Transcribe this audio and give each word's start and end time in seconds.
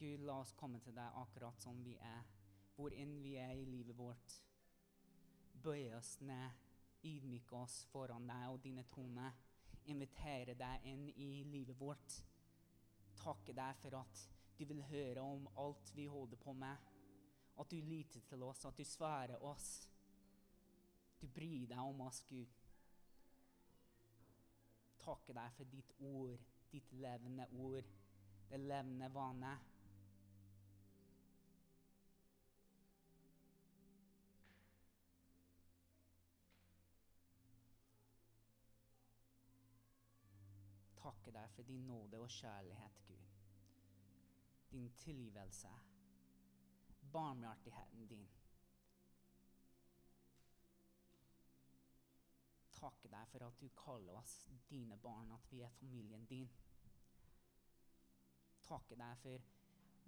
Gud, 0.00 0.22
la 0.24 0.38
oss 0.40 0.54
komme 0.56 0.78
til 0.80 0.94
deg 0.96 1.16
akkurat 1.20 1.60
som 1.60 1.76
vi 1.84 1.92
er, 2.00 2.24
hvor 2.72 2.94
enn 2.96 3.18
vi 3.20 3.34
er 3.36 3.52
i 3.52 3.66
livet 3.68 3.98
vårt. 3.98 4.36
Bøye 5.60 5.92
oss 5.98 6.14
ned, 6.24 6.54
ydmyke 7.04 7.56
oss 7.58 7.82
foran 7.92 8.28
deg 8.30 8.46
og 8.48 8.62
dine 8.64 8.86
toner. 8.88 9.36
Invitere 9.92 10.54
deg 10.56 10.86
inn 10.88 11.02
i 11.20 11.28
livet 11.44 11.76
vårt. 11.76 12.16
Takke 13.20 13.52
deg 13.52 13.76
for 13.82 13.98
at 13.98 14.22
du 14.56 14.64
vil 14.70 14.80
høre 14.88 15.20
om 15.20 15.44
alt 15.60 15.92
vi 15.96 16.06
holder 16.08 16.40
på 16.40 16.54
med. 16.56 16.88
At 17.60 17.68
du 17.68 17.76
lytter 17.84 18.24
til 18.24 18.44
oss, 18.46 18.64
at 18.64 18.80
du 18.80 18.84
svarer 18.88 19.44
oss. 19.44 19.68
Du 21.20 21.26
bryr 21.28 21.66
deg 21.68 21.80
om 21.80 22.00
oss, 22.06 22.22
Gud. 22.24 22.56
Takke 25.04 25.36
deg 25.36 25.52
for 25.58 25.68
ditt 25.76 25.92
ord, 26.08 26.40
ditt 26.72 26.96
levende 26.96 27.44
ord, 27.60 27.92
det 28.48 28.62
levende 28.64 29.12
vannet. 29.12 29.69
Takke 41.00 41.32
deg 41.32 41.52
for 41.54 41.64
din 41.64 41.86
nåde 41.88 42.18
og 42.20 42.28
kjærlighet, 42.28 43.00
Gud. 43.06 43.28
Din 44.70 44.90
tilgivelse. 45.00 45.68
Barmhjertigheten 47.12 48.06
din. 48.06 48.28
Takke 52.80 53.08
deg 53.12 53.28
for 53.28 53.44
at 53.44 53.60
du 53.60 53.68
kaller 53.76 54.16
oss 54.16 54.34
dine 54.68 54.96
barn, 54.96 55.32
at 55.32 55.48
vi 55.52 55.62
er 55.64 55.72
familien 55.80 56.24
din. 56.28 56.48
Takke 58.64 58.96
deg 58.96 59.18
for 59.20 59.48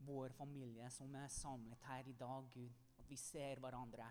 vår 0.07 0.33
familie 0.37 0.91
som 0.91 1.15
er 1.19 1.33
samlet 1.33 1.89
her 1.89 2.09
i 2.09 2.17
dag, 2.17 2.49
Gud. 2.55 2.79
At 2.99 3.11
vi 3.11 3.17
ser 3.17 3.61
hverandre. 3.61 4.07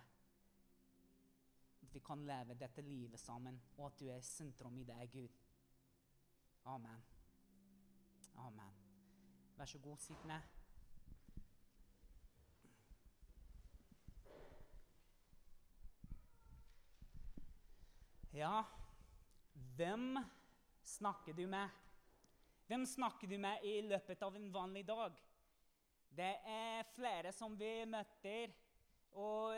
At 1.82 1.94
vi 1.94 2.02
kan 2.06 2.26
leve 2.26 2.58
dette 2.58 2.82
livet 2.86 3.20
sammen, 3.20 3.62
og 3.78 3.88
at 3.88 4.00
du 4.00 4.10
er 4.10 4.26
sentrum 4.26 4.78
i 4.78 4.86
det, 4.86 5.10
Gud. 5.14 5.41
Amen. 6.66 7.04
Amen. 8.36 8.74
Vær 9.58 9.66
så 9.66 9.80
god, 9.80 9.98
sitt 9.98 10.26
ned. 10.26 10.42
Ja, 18.34 18.64
hvem 19.76 20.18
snakker 20.84 21.34
du 21.34 21.48
med? 21.48 21.70
Hvem 22.68 22.86
snakker 22.86 23.28
du 23.28 23.38
med 23.38 23.66
i 23.68 23.82
løpet 23.82 24.22
av 24.24 24.36
en 24.36 24.48
vanlig 24.54 24.86
dag? 24.88 25.18
Det 26.16 26.34
er 26.48 26.88
flere 26.96 27.34
som 27.36 27.58
vi 27.60 27.86
møter, 27.90 28.54
og 29.12 29.58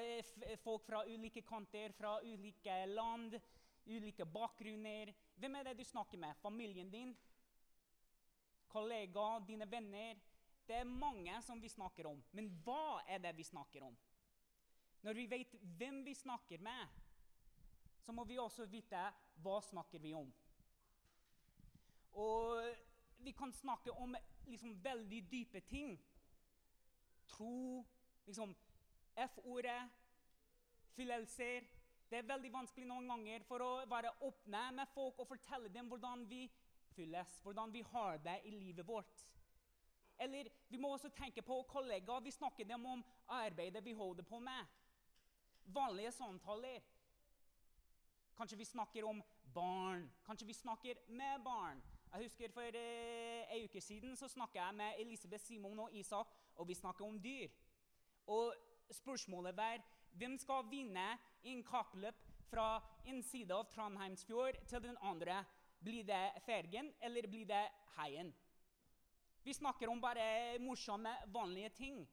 folk 0.63 0.87
fra 0.87 1.03
ulike 1.05 1.43
kanter, 1.45 1.93
fra 1.93 2.15
ulike 2.25 2.79
land, 2.89 3.37
ulike 3.86 4.26
bakgrunner. 4.26 5.14
Hvem 5.36 5.56
er 5.56 5.64
det 5.67 5.78
du 5.80 5.84
snakker 5.84 6.17
med? 6.17 6.36
Familien 6.42 6.92
din? 6.92 7.16
Kollegaer? 8.67 9.45
Dine 9.48 9.72
venner? 9.72 10.20
Det 10.67 10.76
er 10.76 10.88
mange 10.88 11.42
som 11.42 11.62
vi 11.62 11.70
snakker 11.70 12.08
om. 12.08 12.23
Men 12.31 12.50
hva 12.64 13.02
er 13.08 13.20
det 13.23 13.36
vi 13.38 13.44
snakker 13.44 13.84
om? 13.84 13.98
Når 15.04 15.14
vi 15.14 15.26
vet 15.28 15.56
hvem 15.78 16.04
vi 16.06 16.14
snakker 16.16 16.61
med, 16.64 16.88
så 18.00 18.11
må 18.11 18.23
vi 18.23 18.39
også 18.39 18.66
vite 18.72 19.02
hva 19.44 19.59
snakker 19.64 20.00
vi 20.00 20.14
om. 20.16 20.31
Og 22.14 22.64
vi 23.23 23.31
kan 23.31 23.52
snakke 23.52 23.92
om 23.92 24.16
liksom, 24.45 24.84
veldig 24.84 25.22
dype 25.31 25.59
ting. 25.67 25.98
Tro, 27.28 27.84
liksom 28.26 28.56
F-ordet, 29.16 29.89
følelser. 30.95 31.67
Det 32.13 32.19
er 32.19 32.27
veldig 32.29 32.49
vanskelig 32.53 32.85
noen 32.85 33.07
ganger 33.09 33.41
for 33.47 33.63
å 33.65 33.67
være 33.89 34.11
åpne 34.27 34.59
med 34.77 34.89
folk 34.93 35.17
og 35.23 35.31
fortelle 35.31 35.71
dem 35.73 35.87
hvordan 35.89 36.27
vi 36.29 36.43
fylles, 36.93 37.39
hvordan 37.41 37.73
vi 37.73 37.81
har 37.89 38.19
det 38.21 38.35
i 38.45 38.51
livet 38.53 38.85
vårt. 38.85 39.23
Eller 40.21 40.51
vi 40.69 40.77
må 40.77 40.91
også 40.93 41.09
tenke 41.09 41.41
på 41.41 41.57
kollegaer. 41.71 42.21
Vi 42.21 42.35
snakker 42.35 42.69
dem 42.69 42.85
om 42.85 43.01
arbeidet 43.33 43.81
vi 43.81 43.95
holder 43.97 44.29
på 44.29 44.37
med. 44.45 44.69
Vanlige 45.73 46.11
samtaler. 46.13 46.85
Kanskje 48.37 48.61
vi 48.61 48.69
snakker 48.75 49.09
om 49.09 49.23
barn. 49.57 50.05
Kanskje 50.30 50.51
vi 50.51 50.59
snakker 50.59 51.01
med 51.07 51.41
barn. 51.41 51.81
Jeg 52.13 52.30
husker 52.30 52.53
For 52.53 52.77
eh, 52.77 53.57
en 53.57 53.65
uke 53.65 53.81
siden 53.81 54.13
så 54.15 54.30
snakka 54.30 54.61
jeg 54.61 54.81
med 54.83 55.01
Elisabeth, 55.01 55.47
Simon 55.49 55.87
og 55.87 55.97
Isak, 55.97 56.30
og 56.61 56.67
vi 56.67 56.77
snakket 56.77 57.07
om 57.09 57.21
dyr. 57.21 57.49
Og 58.27 58.53
spørsmålet 59.01 59.57
var 59.57 59.81
hvem 60.13 60.37
skal 60.37 60.69
vinne 60.69 61.15
i 61.43 61.54
en 61.54 61.64
kappløp 61.64 62.20
fra 62.49 62.67
en 63.05 63.21
side 63.23 63.54
av 63.55 63.67
Trondheimsfjord 63.71 64.59
til 64.70 64.83
den 64.83 64.98
andre. 65.02 65.43
Blir 65.83 66.05
det 66.08 66.43
fergen, 66.45 66.93
eller 67.04 67.27
blir 67.27 67.45
det 67.49 67.64
heien? 67.98 68.31
Vi 69.43 69.54
snakker 69.54 69.92
om 69.92 70.02
bare 70.02 70.59
morsomme, 70.64 71.11
vanlige 71.27 71.70
ting. 71.70 72.08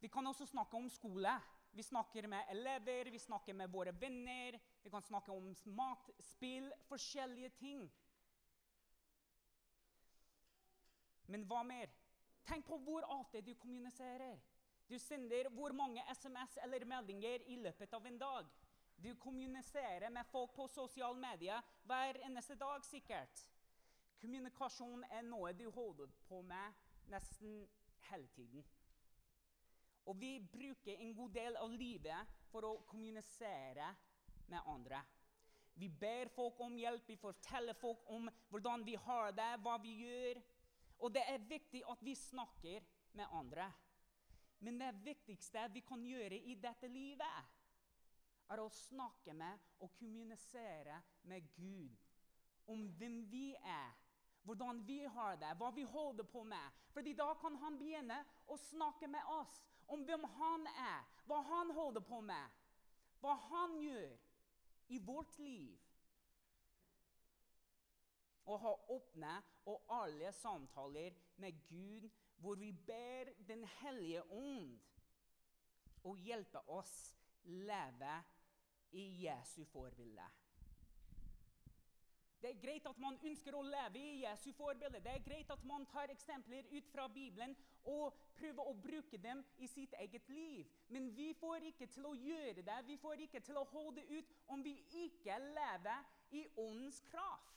Vi 0.00 0.08
kan 0.08 0.26
også 0.26 0.46
snakke 0.46 0.76
om 0.76 0.88
skole. 0.90 1.32
Vi 1.74 1.82
snakker 1.82 2.28
med 2.30 2.50
elever, 2.50 3.10
vi 3.10 3.18
snakker 3.18 3.54
med 3.54 3.68
våre 3.72 3.92
venner. 4.00 4.58
Vi 4.82 4.90
kan 4.90 5.02
snakke 5.02 5.32
om 5.32 5.54
mat, 5.64 6.10
spill, 6.20 6.70
forskjellige 6.86 7.50
ting. 7.58 7.88
Men 11.26 11.46
hva 11.48 11.62
mer? 11.66 11.90
Tenk 12.46 12.66
på 12.68 12.78
hvor 12.84 13.06
ofte 13.08 13.40
du 13.40 13.54
kommuniserer. 13.54 14.36
Du 14.88 14.98
sender 14.98 15.48
hvor 15.48 15.72
mange 15.72 16.02
SMS 16.14 16.58
eller 16.62 16.84
meldinger 16.84 17.42
i 17.48 17.56
løpet 17.56 17.94
av 17.94 18.06
en 18.06 18.18
dag. 18.18 18.48
Du 18.96 19.14
kommuniserer 19.20 20.10
med 20.10 20.26
folk 20.30 20.54
på 20.54 20.68
sosiale 20.68 21.18
medier 21.18 21.62
hver 21.88 22.20
eneste 22.26 22.54
dag, 22.54 22.84
sikkert. 22.84 23.42
Kommunikasjon 24.20 25.04
er 25.10 25.24
noe 25.26 25.52
du 25.52 25.66
holder 25.70 26.12
på 26.28 26.40
med 26.46 26.84
nesten 27.12 27.64
hele 28.10 28.28
tiden. 28.36 28.64
Og 30.06 30.20
vi 30.20 30.38
bruker 30.52 31.00
en 31.00 31.14
god 31.16 31.32
del 31.32 31.56
av 31.56 31.72
livet 31.72 32.38
for 32.52 32.68
å 32.68 32.78
kommunisere 32.88 33.88
med 34.52 34.60
andre. 34.68 35.00
Vi 35.74 35.88
ber 35.88 36.28
folk 36.30 36.60
om 36.62 36.76
hjelp, 36.78 37.08
vi 37.08 37.16
forteller 37.18 37.74
folk 37.74 38.04
om 38.12 38.28
hvordan 38.52 38.84
vi 38.86 38.94
har 39.06 39.32
det, 39.34 39.48
hva 39.64 39.78
vi 39.82 39.96
gjør. 40.04 40.42
Og 41.02 41.14
det 41.14 41.24
er 41.28 41.48
viktig 41.48 41.82
at 41.90 42.04
vi 42.04 42.14
snakker 42.14 42.84
med 43.18 43.32
andre. 43.32 43.66
Men 44.64 44.78
det 44.80 44.92
viktigste 45.04 45.66
vi 45.74 45.82
kan 45.84 46.04
gjøre 46.08 46.38
i 46.40 46.54
dette 46.56 46.88
livet, 46.88 47.50
er 48.52 48.60
å 48.60 48.70
snakke 48.72 49.34
med 49.36 49.60
og 49.84 49.92
kommunisere 49.98 50.96
med 51.28 51.44
Gud 51.56 52.00
om 52.72 52.86
hvem 52.96 53.18
vi 53.28 53.50
er, 53.56 53.92
hvordan 54.44 54.80
vi 54.88 55.02
har 55.04 55.36
det, 55.40 55.52
hva 55.60 55.70
vi 55.76 55.84
holder 55.88 56.24
på 56.28 56.44
med. 56.48 56.80
Fordi 56.92 57.12
da 57.16 57.30
kan 57.40 57.56
han 57.60 57.76
begynne 57.80 58.18
å 58.48 58.56
snakke 58.60 59.08
med 59.08 59.32
oss 59.36 59.58
om 59.92 60.04
hvem 60.08 60.24
han 60.38 60.66
er, 60.72 61.04
hva 61.28 61.40
han 61.50 61.72
holder 61.76 62.04
på 62.04 62.20
med, 62.24 62.60
hva 63.20 63.36
han 63.50 63.76
gjør 63.80 64.16
i 64.92 65.00
vårt 65.04 65.38
liv. 65.44 65.76
Å 68.44 68.56
ha 68.60 68.74
åpne 68.92 69.38
og 69.68 69.92
ærlige 70.02 70.32
samtaler 70.36 71.16
med 71.40 71.60
Gud 71.68 72.08
hvor 72.44 72.54
vi 72.54 72.72
ber 72.72 73.32
Den 73.48 73.64
hellige 73.80 74.22
ånd 74.32 74.74
å 76.04 76.12
hjelpe 76.20 76.60
oss 76.68 76.92
leve 77.44 78.16
i 78.92 79.04
Jesu 79.24 79.62
forbilde. 79.72 80.26
Det 82.44 82.50
er 82.50 82.60
greit 82.60 82.86
at 82.90 82.98
man 83.00 83.16
ønsker 83.24 83.56
å 83.56 83.62
leve 83.64 83.96
i 83.96 84.18
Jesu 84.26 84.50
forbilde. 84.58 85.00
Det 85.00 85.14
er 85.14 85.24
greit 85.24 85.50
at 85.54 85.64
man 85.64 85.86
tar 85.88 86.12
eksempler 86.12 86.68
ut 86.74 86.92
fra 86.92 87.08
Bibelen 87.08 87.56
og 87.88 88.18
prøver 88.36 88.68
å 88.68 88.76
bruke 88.76 89.16
dem 89.24 89.40
i 89.64 89.68
sitt 89.72 89.96
eget 90.04 90.28
liv. 90.28 90.68
Men 90.92 91.08
vi 91.16 91.30
får 91.40 91.64
ikke 91.70 91.88
til 91.96 92.10
å 92.10 92.14
gjøre 92.18 92.60
det, 92.60 92.78
vi 92.84 93.00
får 93.00 93.24
ikke 93.24 93.40
til 93.48 93.56
å 93.56 93.64
holde 93.72 94.04
ut 94.12 94.36
om 94.52 94.64
vi 94.64 94.76
ikke 95.06 95.40
lever 95.46 96.12
i 96.36 96.44
åndens 96.60 97.00
kraft. 97.08 97.54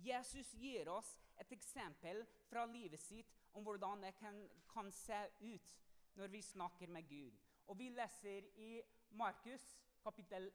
Jesus 0.00 0.54
gir 0.56 0.88
oss 0.88 1.18
et 1.38 1.52
eksempel 1.52 2.24
fra 2.48 2.64
livet 2.66 3.00
sitt 3.00 3.34
om 3.56 3.64
hvordan 3.66 4.02
det 4.02 4.14
kan, 4.18 4.40
kan 4.72 4.90
se 4.92 5.18
ut 5.40 5.74
når 6.18 6.32
vi 6.32 6.42
snakker 6.42 6.90
med 6.90 7.08
Gud. 7.08 7.36
Og 7.68 7.78
Vi 7.78 7.88
leser 7.88 8.46
i 8.56 8.80
Markus 9.10 9.76
kapittel 10.02 10.50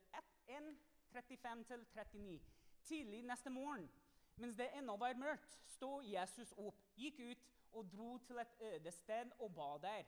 1, 0.48 0.78
35-39. 1.14 2.40
Tidlig 2.84 3.22
neste 3.24 3.50
morgen, 3.50 3.90
mens 4.36 4.58
det 4.58 4.72
ennå 4.76 4.98
var 4.98 5.14
mørkt, 5.16 5.60
stod 5.76 6.04
Jesus 6.04 6.54
opp, 6.58 6.80
gikk 6.98 7.20
ut 7.20 7.44
og 7.74 7.90
dro 7.92 8.18
til 8.28 8.42
et 8.42 8.56
øde 8.74 8.92
sted 8.92 9.32
og 9.40 9.54
ba 9.56 9.78
der. 9.82 10.04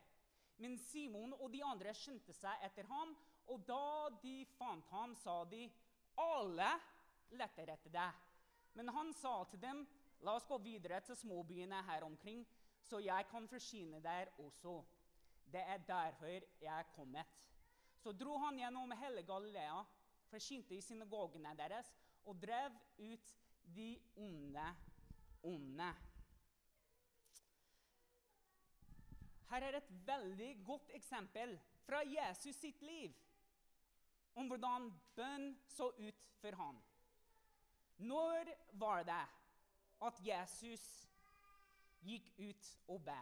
Men 0.56 0.78
Simon 0.78 1.32
og 1.32 1.52
de 1.52 1.62
andre 1.64 1.94
skyndte 1.94 2.34
seg 2.34 2.64
etter 2.64 2.88
ham, 2.90 3.14
og 3.46 3.62
da 3.68 4.08
de 4.22 4.44
fant 4.56 4.88
ham, 4.90 5.14
sa 5.14 5.44
de, 5.44 5.70
'Alle 6.16 6.70
leter 7.30 7.72
etter 7.72 7.90
deg.' 7.90 8.22
Men 8.74 8.88
han 8.88 9.12
sa 9.14 9.44
til 9.44 9.62
dem, 9.62 9.86
'La 10.20 10.34
oss 10.34 10.46
gå 10.46 10.58
videre 10.58 11.00
til 11.00 11.16
småbyene 11.16 11.82
her 11.82 12.04
omkring.' 12.04 12.46
så 12.86 12.98
jeg 13.02 13.26
kan 13.30 13.48
forsyne 13.48 14.02
der 14.02 14.30
også. 14.38 14.84
Det 15.52 15.60
er 15.60 15.76
derfor 15.76 16.26
jeg 16.26 16.78
er 16.78 16.82
kommet. 16.94 17.46
Så 17.98 18.12
dro 18.12 18.36
han 18.38 18.58
gjennom 18.58 18.92
hele 19.00 19.22
Galilea, 19.26 19.82
forsynte 20.30 20.74
i 20.74 20.80
synagogene 20.80 21.54
deres 21.58 21.88
og 22.24 22.38
drev 22.42 22.70
ut 22.98 23.34
de 23.76 23.98
onde 24.16 24.66
onde. 25.42 25.94
Her 29.50 29.62
er 29.62 29.76
et 29.78 29.90
veldig 30.06 30.50
godt 30.66 30.90
eksempel 30.94 31.54
fra 31.86 32.02
Jesus 32.06 32.56
sitt 32.56 32.82
liv 32.82 33.14
om 34.36 34.50
hvordan 34.50 34.90
bønn 35.16 35.52
så 35.70 35.88
ut 35.98 36.24
for 36.40 36.58
ham. 36.58 36.80
Når 37.96 38.50
var 38.72 39.06
det 39.06 39.22
at 40.04 40.20
Jesus 40.20 40.84
gikk 42.04 42.28
ut 42.38 42.70
og 42.92 43.02
ba? 43.06 43.18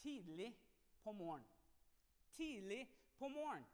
Tidlig 0.00 0.52
på 1.02 1.12
morgenen. 1.12 1.48
Tidlig 2.36 2.84
på 3.18 3.28
morgenen. 3.28 3.66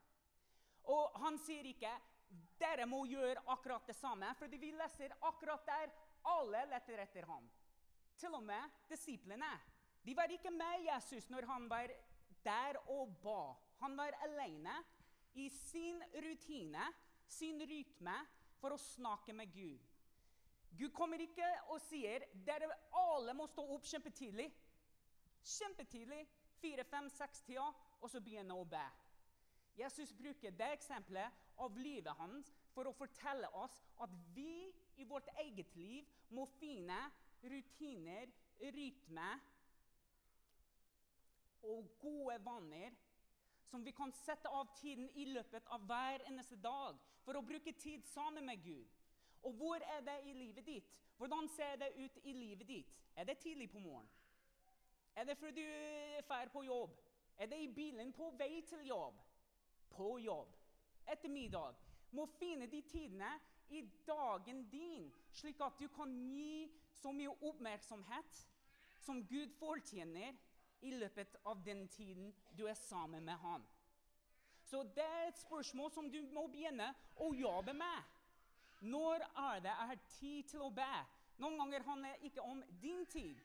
Og 0.87 1.19
han 1.19 1.39
sier 1.43 1.67
ikke 1.67 1.93
'dere 2.59 2.87
må 2.87 3.05
gjøre 3.07 3.43
akkurat 3.47 3.87
det 3.87 3.97
samme', 3.97 4.35
fordi 4.39 4.57
vi 4.57 4.71
leser 4.71 5.15
akkurat 5.21 5.67
der 5.67 5.91
alle 6.25 6.65
leter 6.71 7.03
etter 7.03 7.27
ham. 7.27 7.49
Til 8.17 8.35
og 8.35 8.43
med 8.43 8.71
disiplene. 8.89 9.51
De 10.07 10.17
var 10.17 10.31
ikke 10.31 10.51
med 10.51 10.87
Jesus 10.87 11.29
når 11.31 11.47
han 11.47 11.71
var 11.71 11.91
der 12.45 12.79
og 12.89 13.17
ba. 13.23 13.55
Han 13.83 13.97
var 13.97 14.15
alene 14.23 14.85
i 15.35 15.49
sin 15.49 16.03
rutine, 16.15 16.93
sin 17.27 17.61
rytme, 17.61 18.17
for 18.57 18.73
å 18.73 18.81
snakke 18.81 19.35
med 19.37 19.53
Gud. 19.53 19.96
Gud 20.77 20.93
kommer 20.93 21.23
ikke 21.23 21.47
og 21.73 21.81
sier 21.87 22.25
dere 22.47 22.69
alle 22.99 23.35
må 23.37 23.47
stå 23.49 23.65
opp 23.77 23.87
kjempetidlig. 23.89 24.49
Kjempetidlig, 25.47 26.23
fire, 26.61 26.85
fem, 26.91 27.09
seks 27.13 27.45
tida, 27.47 27.67
og 28.01 28.11
så 28.11 28.21
begynne 28.21 28.57
å 28.57 28.65
be. 28.69 28.85
Jesus 29.77 30.13
bruker 30.17 30.55
det 30.57 30.71
eksempelet 30.73 31.45
av 31.61 31.77
livet 31.79 32.17
hans 32.19 32.49
for 32.75 32.89
å 32.89 32.97
fortelle 32.97 33.49
oss 33.61 33.77
at 34.05 34.13
vi 34.35 34.73
i 34.97 35.05
vårt 35.09 35.29
eget 35.43 35.75
liv 35.77 36.09
må 36.33 36.47
finne 36.57 36.97
rutiner, 37.45 38.33
rytme 38.73 39.29
og 41.67 41.91
gode 42.01 42.39
vaner 42.45 42.95
som 43.69 43.85
vi 43.85 43.93
kan 43.93 44.13
sette 44.25 44.49
av 44.49 44.71
tiden 44.79 45.09
i 45.19 45.27
løpet 45.29 45.67
av 45.75 45.85
hver 45.89 46.25
eneste 46.31 46.57
dag 46.63 46.97
for 47.25 47.37
å 47.37 47.45
bruke 47.45 47.75
tid 47.77 48.05
sammen 48.15 48.47
med 48.49 48.63
Gud. 48.65 48.96
Og 49.47 49.53
hvor 49.53 49.79
er 49.79 50.01
det 50.01 50.21
i 50.27 50.33
livet 50.33 50.67
ditt? 50.67 50.93
Hvordan 51.17 51.49
ser 51.49 51.77
det 51.77 51.93
ut 52.05 52.19
i 52.23 52.33
livet 52.33 52.69
ditt? 52.69 52.95
Er 53.17 53.25
det 53.25 53.39
tidlig 53.39 53.71
på 53.71 53.79
morgenen? 53.79 54.11
Er 55.17 55.25
det 55.25 55.37
før 55.39 55.51
du 55.51 55.63
drar 56.29 56.49
på 56.53 56.63
jobb? 56.63 56.97
Er 57.39 57.47
det 57.47 57.61
i 57.63 57.75
bilen 57.75 58.13
på 58.13 58.31
vei 58.39 58.61
til 58.69 58.83
jobb? 58.87 59.21
På 59.91 60.19
jobb. 60.19 60.57
Ettermiddag. 61.07 61.75
Må 62.11 62.27
finne 62.27 62.67
de 62.67 62.83
tidene 62.83 63.31
i 63.69 63.85
dagen 64.07 64.65
din, 64.71 65.13
slik 65.33 65.61
at 65.61 65.79
du 65.79 65.89
kan 65.89 66.11
gi 66.11 66.67
så 66.91 67.13
mye 67.13 67.33
oppmerksomhet 67.41 68.43
som 68.99 69.23
Gud 69.27 69.55
fortjener 69.59 70.35
i 70.81 70.91
løpet 70.91 71.39
av 71.45 71.63
den 71.65 71.87
tiden 71.89 72.35
du 72.59 72.67
er 72.67 72.75
sammen 72.75 73.25
med 73.25 73.35
ham. 73.35 73.67
Så 74.67 74.83
det 74.83 75.05
er 75.05 75.29
et 75.29 75.39
spørsmål 75.39 75.91
som 75.95 76.11
du 76.11 76.21
må 76.35 76.49
begynne 76.51 76.91
å 77.23 77.31
jobbe 77.35 77.73
med. 77.73 78.16
Når 78.81 79.25
er 79.25 79.61
det 79.65 79.73
jeg 79.73 79.91
har 79.91 80.03
tid 80.19 80.49
til 80.53 80.65
å 80.67 80.73
be? 80.75 80.95
Noen 81.41 81.59
ganger 81.61 81.85
handler 81.85 82.17
det 82.17 82.31
ikke 82.31 82.45
om 82.45 82.63
din 82.81 83.05
tid. 83.13 83.41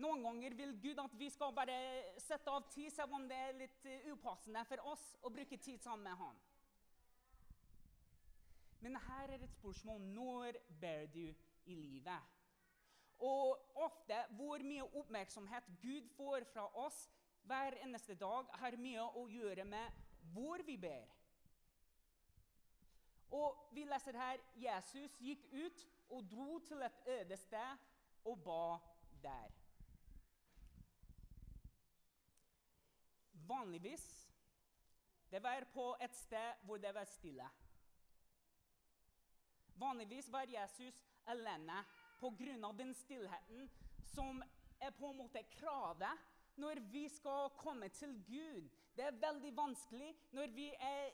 Noen 0.00 0.22
ganger 0.24 0.54
vil 0.56 0.72
Gud 0.80 1.00
at 1.02 1.14
vi 1.20 1.28
skal 1.30 1.52
bare 1.56 1.76
sette 2.20 2.50
av 2.50 2.64
tid, 2.72 2.88
selv 2.92 3.12
om 3.16 3.26
det 3.28 3.36
er 3.36 3.58
litt 3.58 3.88
eh, 3.88 4.08
upassende 4.12 4.64
for 4.68 4.92
oss 4.92 5.04
å 5.20 5.32
bruke 5.32 5.58
tid 5.60 5.82
sammen 5.84 6.08
med 6.08 6.16
Han. 6.20 6.38
Men 8.82 8.96
her 9.04 9.34
er 9.34 9.44
et 9.44 9.58
spørsmål 9.60 10.00
når 10.14 10.58
ber 10.80 11.04
du 11.12 11.26
i 11.70 11.76
livet? 11.76 12.30
Og 13.22 13.76
ofte 13.78 14.16
hvor 14.34 14.64
mye 14.66 14.88
oppmerksomhet 14.98 15.68
Gud 15.82 16.08
får 16.16 16.48
fra 16.50 16.64
oss 16.82 17.04
hver 17.46 17.76
eneste 17.84 18.16
dag, 18.18 18.48
har 18.58 18.78
mye 18.80 19.04
å 19.18 19.26
gjøre 19.30 19.66
med 19.68 20.00
hvor 20.32 20.62
vi 20.66 20.76
ber. 20.80 21.06
Og 23.32 23.68
vi 23.72 23.84
leser 23.88 24.16
her 24.18 24.40
Jesus 24.60 25.16
gikk 25.20 25.46
ut 25.52 25.86
og 26.12 26.26
dro 26.30 26.58
til 26.68 26.82
et 26.84 26.98
øde 27.16 27.36
sted 27.36 27.78
og 28.28 28.42
ba 28.44 28.64
der. 29.22 29.50
Vanligvis 33.48 34.06
det 35.32 35.42
var 35.42 35.64
på 35.72 35.96
et 36.04 36.14
sted 36.14 36.64
hvor 36.64 36.76
det 36.76 36.94
var 36.94 37.04
stille. 37.04 37.48
Vanligvis 39.74 40.32
var 40.32 40.44
Jesus 40.48 41.04
alene 41.26 41.84
pga. 42.20 42.72
den 42.78 42.94
stillheten 42.94 43.70
som 44.04 44.42
er 44.80 44.90
på 44.90 45.10
en 45.10 45.16
måte 45.16 45.42
kravet 45.42 46.18
når 46.56 46.80
vi 46.80 47.08
skal 47.08 47.50
komme 47.56 47.88
til 47.88 48.24
Gud. 48.26 48.68
Det 48.96 49.04
er 49.04 49.10
veldig 49.10 49.56
vanskelig 49.56 50.14
når 50.32 50.46
vi 50.46 50.68
er 50.78 51.10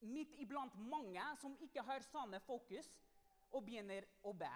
midt 0.00 0.34
iblant 0.42 0.74
mange 0.78 1.22
som 1.40 1.56
ikke 1.60 1.82
har 1.82 2.04
samme 2.10 2.40
fokus, 2.40 2.88
og 3.54 3.64
begynner 3.64 4.04
å 4.26 4.32
be. 4.36 4.52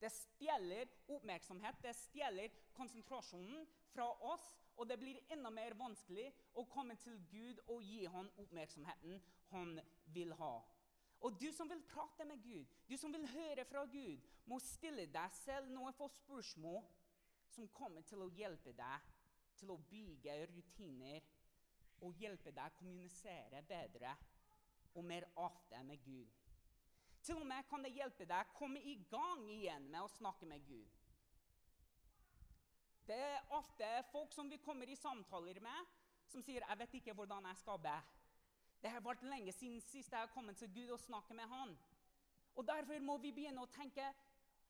Det 0.00 0.10
stjeler 0.12 0.88
oppmerksomhet, 1.12 1.78
det 1.84 1.92
stjeler 1.96 2.52
konsentrasjonen 2.76 3.66
fra 3.92 4.08
oss, 4.32 4.46
og 4.76 4.88
det 4.88 4.96
blir 5.00 5.20
enda 5.32 5.50
mer 5.52 5.76
vanskelig 5.76 6.30
å 6.56 6.64
komme 6.72 6.96
til 7.02 7.18
Gud 7.30 7.60
og 7.68 7.84
gi 7.84 8.06
ham 8.08 8.30
oppmerksomheten 8.40 9.18
han 9.52 9.74
vil 10.14 10.32
ha. 10.40 10.54
Og 11.20 11.36
du 11.36 11.50
som 11.52 11.68
vil 11.68 11.82
prate 11.84 12.24
med 12.24 12.40
Gud, 12.42 12.64
du 12.88 12.96
som 12.96 13.12
vil 13.12 13.26
høre 13.28 13.66
fra 13.68 13.84
Gud, 13.92 14.24
må 14.48 14.56
stille 14.64 15.04
deg 15.12 15.34
selv 15.42 15.68
noen 15.68 15.96
få 15.98 16.08
spørsmål 16.14 16.80
som 17.52 17.68
kommer 17.76 18.06
til 18.08 18.24
å 18.24 18.30
hjelpe 18.32 18.72
deg 18.78 19.10
til 19.60 19.74
å 19.74 19.80
bygge 19.90 20.38
rutiner 20.48 21.26
og 22.00 22.16
hjelpe 22.16 22.54
deg 22.56 22.72
å 22.72 22.78
kommunisere 22.78 23.60
bedre 23.68 24.14
og 24.94 25.04
mer 25.04 25.26
ofte 25.36 25.82
med 25.84 26.02
Gud. 26.04 26.28
Til 27.22 27.36
og 27.36 27.46
med 27.46 27.66
kan 27.68 27.84
det 27.84 27.92
hjelpe 27.92 28.24
deg 28.24 28.48
å 28.48 28.56
komme 28.56 28.80
i 28.80 28.94
gang 29.10 29.44
igjen 29.52 29.90
med 29.90 30.00
å 30.02 30.08
snakke 30.08 30.48
med 30.48 30.64
Gud. 30.66 30.96
Det 33.06 33.18
er 33.18 33.52
ofte 33.56 33.86
folk 34.12 34.32
som 34.32 34.48
vi 34.50 34.60
kommer 34.62 34.88
i 34.88 34.96
samtaler 34.96 35.60
med, 35.60 35.86
som 36.26 36.42
sier 36.42 36.62
'Jeg 36.62 36.78
vet 36.78 36.94
ikke 36.94 37.14
hvordan 37.14 37.46
jeg 37.46 37.56
skal 37.56 37.78
be'. 37.78 38.02
Det 38.82 38.90
har 38.90 39.00
vært 39.00 39.22
lenge 39.22 39.52
siden 39.52 39.80
sist 39.80 40.12
jeg 40.12 40.20
har 40.20 40.32
kommet 40.34 40.56
til 40.56 40.72
Gud 40.74 40.90
og 40.90 41.00
snakket 41.00 41.36
med 41.36 41.48
Han. 41.48 41.78
Og 42.54 42.66
Derfor 42.66 42.98
må 43.00 43.18
vi 43.18 43.32
begynne 43.32 43.62
å 43.62 43.66
tenke 43.66 44.14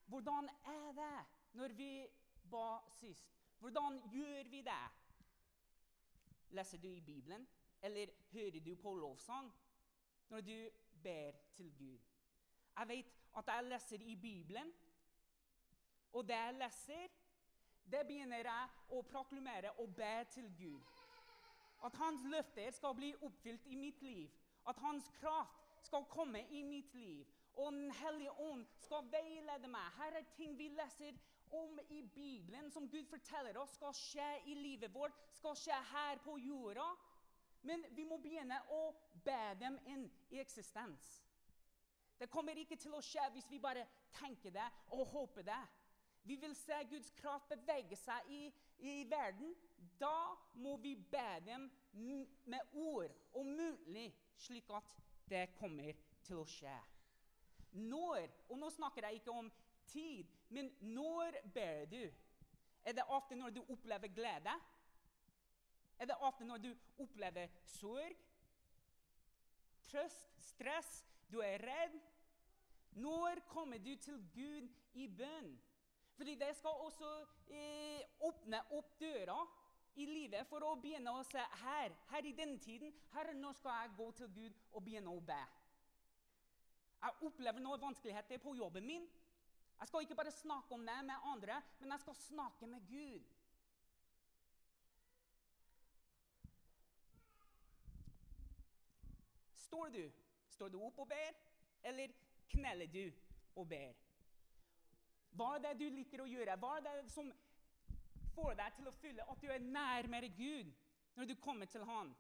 hvordan 0.07 0.49
er 0.67 0.93
det 0.93 1.27
når 1.53 1.69
vi 1.69 2.09
ba 2.51 2.81
sist? 2.89 3.37
Hvordan 3.59 4.01
gjør 4.11 4.49
vi 4.51 4.63
det? 4.63 4.91
Leser 6.51 6.79
du 6.79 6.89
i 6.89 7.01
Bibelen, 7.01 7.49
eller 7.83 8.11
hører 8.33 8.61
du 8.61 8.77
på 8.77 8.95
lovsang 8.95 9.53
når 10.31 10.41
du 10.41 10.69
ber 11.03 11.31
til 11.57 11.73
Gud? 11.79 11.99
Jeg 12.79 12.89
vet 12.89 13.07
at 13.37 13.47
jeg 13.47 13.65
leser 13.65 14.01
i 14.01 14.17
Bibelen, 14.17 14.73
og 16.13 16.29
det 16.29 16.35
jeg 16.35 16.55
leser, 16.55 17.09
det 17.91 18.07
begynner 18.07 18.47
jeg 18.47 18.69
å 18.95 19.03
proklamere 19.03 19.73
og 19.83 19.95
be 19.95 20.15
til 20.31 20.51
Gud. 20.59 21.01
At 21.85 21.97
hans 21.97 22.25
løfter 22.29 22.71
skal 22.71 22.95
bli 22.95 23.11
oppfylt 23.27 23.67
i 23.67 23.77
mitt 23.77 24.03
liv. 24.03 24.31
At 24.69 24.79
hans 24.79 25.09
kraft 25.21 25.87
skal 25.87 26.05
komme 26.11 26.43
i 26.51 26.63
mitt 26.63 26.95
liv. 26.95 27.27
Og 27.55 27.73
Den 27.73 27.91
hellige 27.91 28.33
ånd 28.41 28.67
skal 28.79 29.09
veilede 29.13 29.69
meg. 29.69 29.93
Her 29.97 30.19
er 30.21 30.33
ting 30.37 30.59
vi 30.59 30.69
leser 30.69 31.17
om 31.51 31.79
i 31.89 32.03
Bibelen, 32.15 32.71
som 32.71 32.89
Gud 32.89 33.07
forteller 33.11 33.59
oss 33.59 33.75
skal 33.75 33.95
skje 33.97 34.29
i 34.47 34.55
livet 34.55 34.95
vårt, 34.95 35.17
skal 35.35 35.57
skje 35.59 35.79
her 35.93 36.21
på 36.25 36.37
jorda. 36.39 36.87
Men 37.63 37.85
vi 37.97 38.05
må 38.09 38.17
begynne 38.23 38.57
å 38.73 38.85
be 39.25 39.41
dem 39.61 39.77
inn 39.93 40.07
i 40.33 40.41
eksistens. 40.41 41.09
Det 42.21 42.29
kommer 42.29 42.59
ikke 42.61 42.77
til 42.77 42.95
å 42.97 43.03
skje 43.05 43.27
hvis 43.35 43.49
vi 43.51 43.61
bare 43.61 43.87
tenker 44.17 44.53
det 44.53 44.67
og 44.97 45.07
håper 45.13 45.45
det. 45.47 45.61
Vi 46.29 46.37
vil 46.37 46.55
se 46.57 46.77
Guds 46.91 47.11
kraft 47.17 47.49
bevege 47.49 47.97
seg 47.97 48.29
i, 48.29 48.41
i 48.79 48.95
verden. 49.09 49.55
Da 50.01 50.37
må 50.61 50.77
vi 50.77 50.95
be 50.97 51.29
dem 51.47 51.69
med 52.45 52.77
ord 52.77 53.15
og 53.33 53.47
muntlig, 53.47 54.11
slik 54.37 54.69
at 54.77 54.97
det 55.31 55.47
kommer 55.57 55.97
til 56.27 56.43
å 56.43 56.49
skje. 56.49 56.77
Når, 57.81 58.27
og 58.51 58.59
nå 58.59 58.69
snakker 58.75 59.07
jeg 59.07 59.21
ikke 59.21 59.37
om 59.37 59.49
tid, 59.89 60.29
men 60.49 60.69
når 60.81 61.41
ber 61.55 61.87
du? 61.91 62.03
Er 62.85 62.97
det 62.97 63.09
ofte 63.09 63.37
når 63.37 63.55
du 63.55 63.63
opplever 63.69 64.13
glede? 64.13 64.53
Er 66.01 66.09
det 66.09 66.17
ofte 66.25 66.47
når 66.49 66.63
du 66.65 66.71
opplever 67.03 67.51
sorg? 67.69 68.17
Trøst? 69.91 70.29
Stress? 70.41 70.93
Du 71.31 71.43
er 71.45 71.61
redd? 71.61 71.99
Når 72.97 73.43
kommer 73.47 73.79
du 73.79 73.93
til 73.97 74.17
Gud 74.35 74.69
i 74.95 75.07
bønn? 75.09 75.53
Fordi 76.17 76.35
det 76.35 76.57
skal 76.57 76.71
også 76.87 77.11
eh, 77.49 78.01
åpne 78.21 78.63
opp 78.77 78.97
døra 79.01 79.39
i 80.01 80.07
livet 80.07 80.49
for 80.49 80.65
å 80.65 80.75
begynne 80.81 81.13
å 81.13 81.23
se 81.27 81.43
her, 81.63 81.95
her 82.11 82.27
i 82.29 82.35
denne 82.37 82.59
tiden 82.63 82.93
her 83.15 83.33
nå 83.37 83.53
skal 83.59 83.83
jeg 83.83 83.97
gå 83.97 84.11
til 84.19 84.33
Gud 84.35 84.59
og 84.73 84.85
begynne 84.85 85.13
å 85.13 85.21
be. 85.21 85.41
Jeg 87.01 87.29
opplever 87.29 87.65
noen 87.65 87.81
vanskeligheter 87.81 88.41
på 88.45 88.55
jobben 88.59 88.87
min. 88.87 89.07
Jeg 89.81 89.89
skal 89.89 90.05
ikke 90.05 90.19
bare 90.19 90.33
snakke 90.35 90.77
om 90.77 90.85
det 90.85 90.99
med 91.09 91.29
andre, 91.33 91.61
men 91.81 91.95
jeg 91.95 92.05
skal 92.05 92.19
snakke 92.21 92.69
med 92.69 92.89
Gud. 92.89 93.29
Står 99.71 99.89
du? 99.89 100.13
Står 100.51 100.69
du 100.69 100.81
opp 100.83 100.99
og 100.99 101.07
ber, 101.09 101.37
eller 101.87 102.11
kneller 102.51 102.89
du 102.91 103.05
og 103.55 103.69
ber? 103.71 103.93
Hva 105.39 105.53
er 105.55 105.63
det 105.63 105.77
du 105.79 105.85
liker 105.95 106.25
å 106.25 106.27
gjøre? 106.27 106.57
Hva 106.59 106.73
er 106.81 106.89
det 106.89 107.13
som 107.13 107.29
får 108.35 108.57
deg 108.59 108.75
til 108.75 108.91
å 108.91 108.95
føle 108.97 109.27
at 109.31 109.45
du 109.45 109.47
er 109.47 109.63
nærmere 109.63 110.33
Gud 110.35 110.73
når 111.15 111.31
du 111.31 111.37
kommer 111.45 111.71
til 111.71 111.87
Han? 111.87 112.11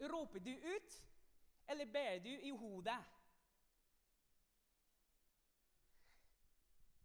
Råper 0.00 0.40
du 0.48 0.54
ut, 0.54 0.96
eller 1.68 1.92
ber 1.92 2.24
du 2.24 2.32
i 2.32 2.56
hodet? 2.56 2.96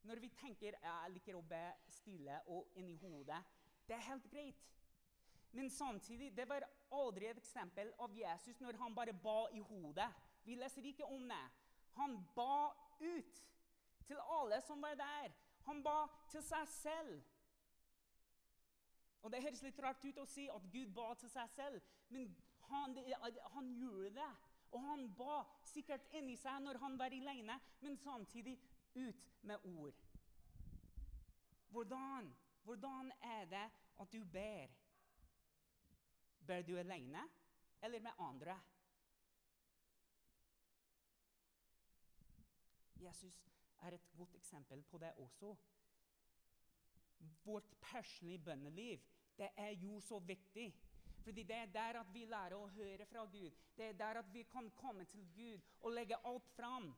Når 0.07 0.23
vi 0.23 0.31
tenker 0.39 0.79
jeg 0.79 1.11
liker 1.17 1.35
å 1.35 1.43
be 1.43 1.65
stille 1.91 2.39
og 2.55 2.71
inni 2.79 2.95
hodet, 3.03 3.43
det 3.87 3.99
er 3.99 4.07
helt 4.07 4.31
greit. 4.31 4.63
Men 5.51 5.69
samtidig, 5.69 6.31
det 6.37 6.47
var 6.49 6.63
aldri 6.91 7.27
et 7.27 7.37
eksempel 7.37 7.91
av 7.99 8.13
Jesus 8.15 8.59
når 8.59 8.79
han 8.79 8.95
bare 8.95 9.13
ba 9.13 9.47
i 9.51 9.59
hodet. 9.59 10.07
Vi 10.43 10.55
leser 10.55 10.85
ikke 10.87 11.05
om 11.05 11.27
det. 11.29 11.43
Han 11.99 12.15
ba 12.35 12.71
ut 13.01 13.41
til 14.07 14.19
alle 14.39 14.61
som 14.61 14.81
var 14.81 14.95
der. 14.95 15.33
Han 15.67 15.83
ba 15.83 16.05
til 16.31 16.43
seg 16.43 16.67
selv. 16.67 17.21
Og 19.21 19.31
Det 19.31 19.43
høres 19.43 19.61
litt 19.61 19.79
rart 19.83 20.05
ut 20.05 20.17
å 20.17 20.25
si 20.25 20.47
at 20.49 20.63
Gud 20.73 20.93
ba 20.95 21.11
til 21.19 21.29
seg 21.29 21.49
selv, 21.53 21.81
men 22.09 22.31
han, 22.71 22.95
han 23.53 23.67
gjorde 23.77 24.15
det. 24.15 24.31
Og 24.71 24.81
han 24.87 25.03
ba 25.17 25.41
sikkert 25.67 26.07
inni 26.15 26.37
seg 26.39 26.63
når 26.63 26.79
han 26.81 26.95
var 26.99 27.13
alene, 27.13 27.57
men 27.83 27.97
samtidig 27.99 28.55
ut 28.95 29.27
med 29.41 29.65
ord. 29.67 29.99
Hvordan, 31.71 32.31
hvordan 32.63 33.11
er 33.21 33.45
det 33.51 33.65
at 33.99 34.13
du 34.13 34.23
ber? 34.25 34.71
Ber 36.47 36.63
du 36.63 36.79
alene 36.79 37.23
eller 37.81 37.99
med 37.99 38.11
andre? 38.17 38.59
Jesus 43.01 43.37
er 43.81 43.95
et 43.97 44.09
godt 44.17 44.35
eksempel 44.35 44.83
på 44.83 44.97
det 44.97 45.13
også. 45.17 45.55
Vårt 47.45 47.75
personlige 47.81 48.43
bønneliv 48.45 48.99
det 49.37 49.49
er 49.57 49.69
jo 49.69 49.99
så 49.99 50.19
viktig. 50.19 50.73
Fordi 51.23 51.43
Det 51.43 51.55
er 51.55 51.65
der 51.65 51.99
at 51.99 52.13
vi 52.13 52.25
lærer 52.25 52.55
å 52.57 52.67
høre 52.67 53.05
fra 53.05 53.25
Gud. 53.25 53.51
Det 53.77 53.85
er 53.85 53.93
der 53.93 54.19
at 54.19 54.33
vi 54.33 54.43
kan 54.43 54.71
komme 54.75 55.05
til 55.05 55.25
Gud 55.35 55.59
og 55.81 55.91
legge 55.91 56.17
alt 56.25 56.47
fram. 56.55 56.95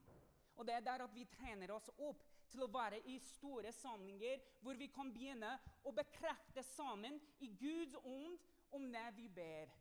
Og 0.56 0.68
Det 0.68 0.74
er 0.74 0.80
der 0.80 1.04
at 1.04 1.16
vi 1.16 1.26
trener 1.26 1.72
oss 1.72 1.90
opp 1.98 2.24
til 2.50 2.64
å 2.64 2.72
være 2.72 3.00
i 3.10 3.20
store 3.20 3.72
samlinger 3.72 4.42
hvor 4.62 4.78
vi 4.80 4.88
kan 4.88 5.12
begynne 5.14 5.58
å 5.84 5.92
bekrefte 5.92 6.64
sammen 6.64 7.20
i 7.40 7.50
Guds 7.60 7.96
ånd 8.04 8.40
om 8.74 8.92
det 8.92 9.08
vi 9.15 9.27
ber 9.30 9.72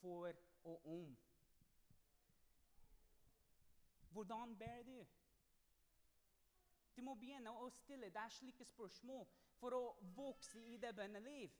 for 0.00 0.32
og 0.64 0.86
om. 0.86 1.16
Hvordan 4.12 4.56
ber 4.58 4.82
du? 4.82 5.06
Du 6.96 7.02
må 7.02 7.14
begynne 7.16 7.52
å 7.56 7.70
stille 7.72 8.10
deg 8.12 8.32
slike 8.34 8.66
spørsmål 8.68 9.24
for 9.60 9.76
å 9.76 9.84
vokse 10.16 10.60
i 10.60 10.76
det 10.80 10.92
bønneliv. 10.96 11.54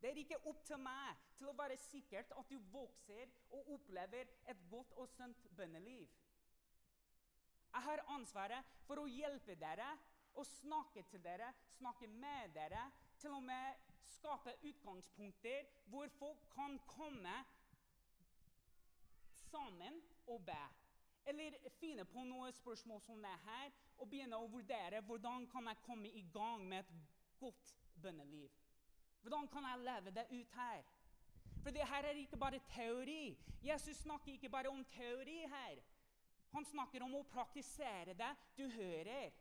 Det 0.00 0.10
er 0.10 0.20
ikke 0.20 0.42
opp 0.46 0.60
til 0.68 0.78
meg 0.78 1.24
til 1.38 1.48
å 1.50 1.56
være 1.56 1.78
sikkert 1.80 2.34
at 2.38 2.52
du 2.52 2.60
vokser 2.72 3.32
og 3.56 3.72
opplever 3.74 4.30
et 4.46 4.62
godt 4.70 4.92
og 5.00 5.08
sunt 5.16 5.48
bønneliv. 5.56 6.06
Jeg 7.72 7.84
har 7.88 8.04
ansvaret 8.14 8.76
for 8.86 9.02
å 9.02 9.08
hjelpe 9.10 9.56
dere 9.60 9.88
og 10.36 10.46
snakke 10.46 11.02
til 11.10 11.22
dere, 11.24 11.48
snakke 11.78 12.08
med 12.08 12.54
dere, 12.54 12.86
til 13.18 13.34
og 13.36 13.42
med 13.42 13.85
skape 14.10 14.54
utgangspunkter 14.62 15.68
hvor 15.90 16.08
folk 16.18 16.42
kan 16.54 16.78
komme 16.86 17.36
sammen 19.50 20.02
og 20.26 20.44
be. 20.46 20.62
Eller 21.26 21.56
finne 21.80 22.04
på 22.06 22.22
noen 22.24 22.52
spørsmål 22.54 23.00
som 23.02 23.22
det 23.22 23.34
her, 23.46 23.72
og 23.98 24.10
begynne 24.10 24.38
å 24.38 24.50
vurdere 24.50 25.02
hvordan 25.08 25.48
kan 25.50 25.66
jeg 25.70 25.82
komme 25.86 26.10
i 26.10 26.22
gang 26.32 26.66
med 26.68 26.84
et 26.84 26.92
godt 27.40 27.74
bønneliv. 28.02 28.52
Hvordan 29.22 29.48
kan 29.50 29.66
jeg 29.66 29.84
leve 29.88 30.14
det 30.14 30.26
ut 30.30 30.54
her? 30.54 30.84
For 31.62 31.74
det 31.74 31.88
her 31.90 32.06
er 32.06 32.20
ikke 32.20 32.38
bare 32.38 32.60
teori. 32.70 33.36
Jesus 33.62 33.96
snakker 33.96 34.32
ikke 34.32 34.48
bare 34.48 34.70
om 34.70 34.84
teori 34.84 35.40
her. 35.50 35.80
Han 36.52 36.64
snakker 36.64 37.02
om 37.02 37.16
å 37.18 37.26
praktisere 37.26 38.14
det 38.14 38.30
du 38.56 38.68
hører. 38.70 39.32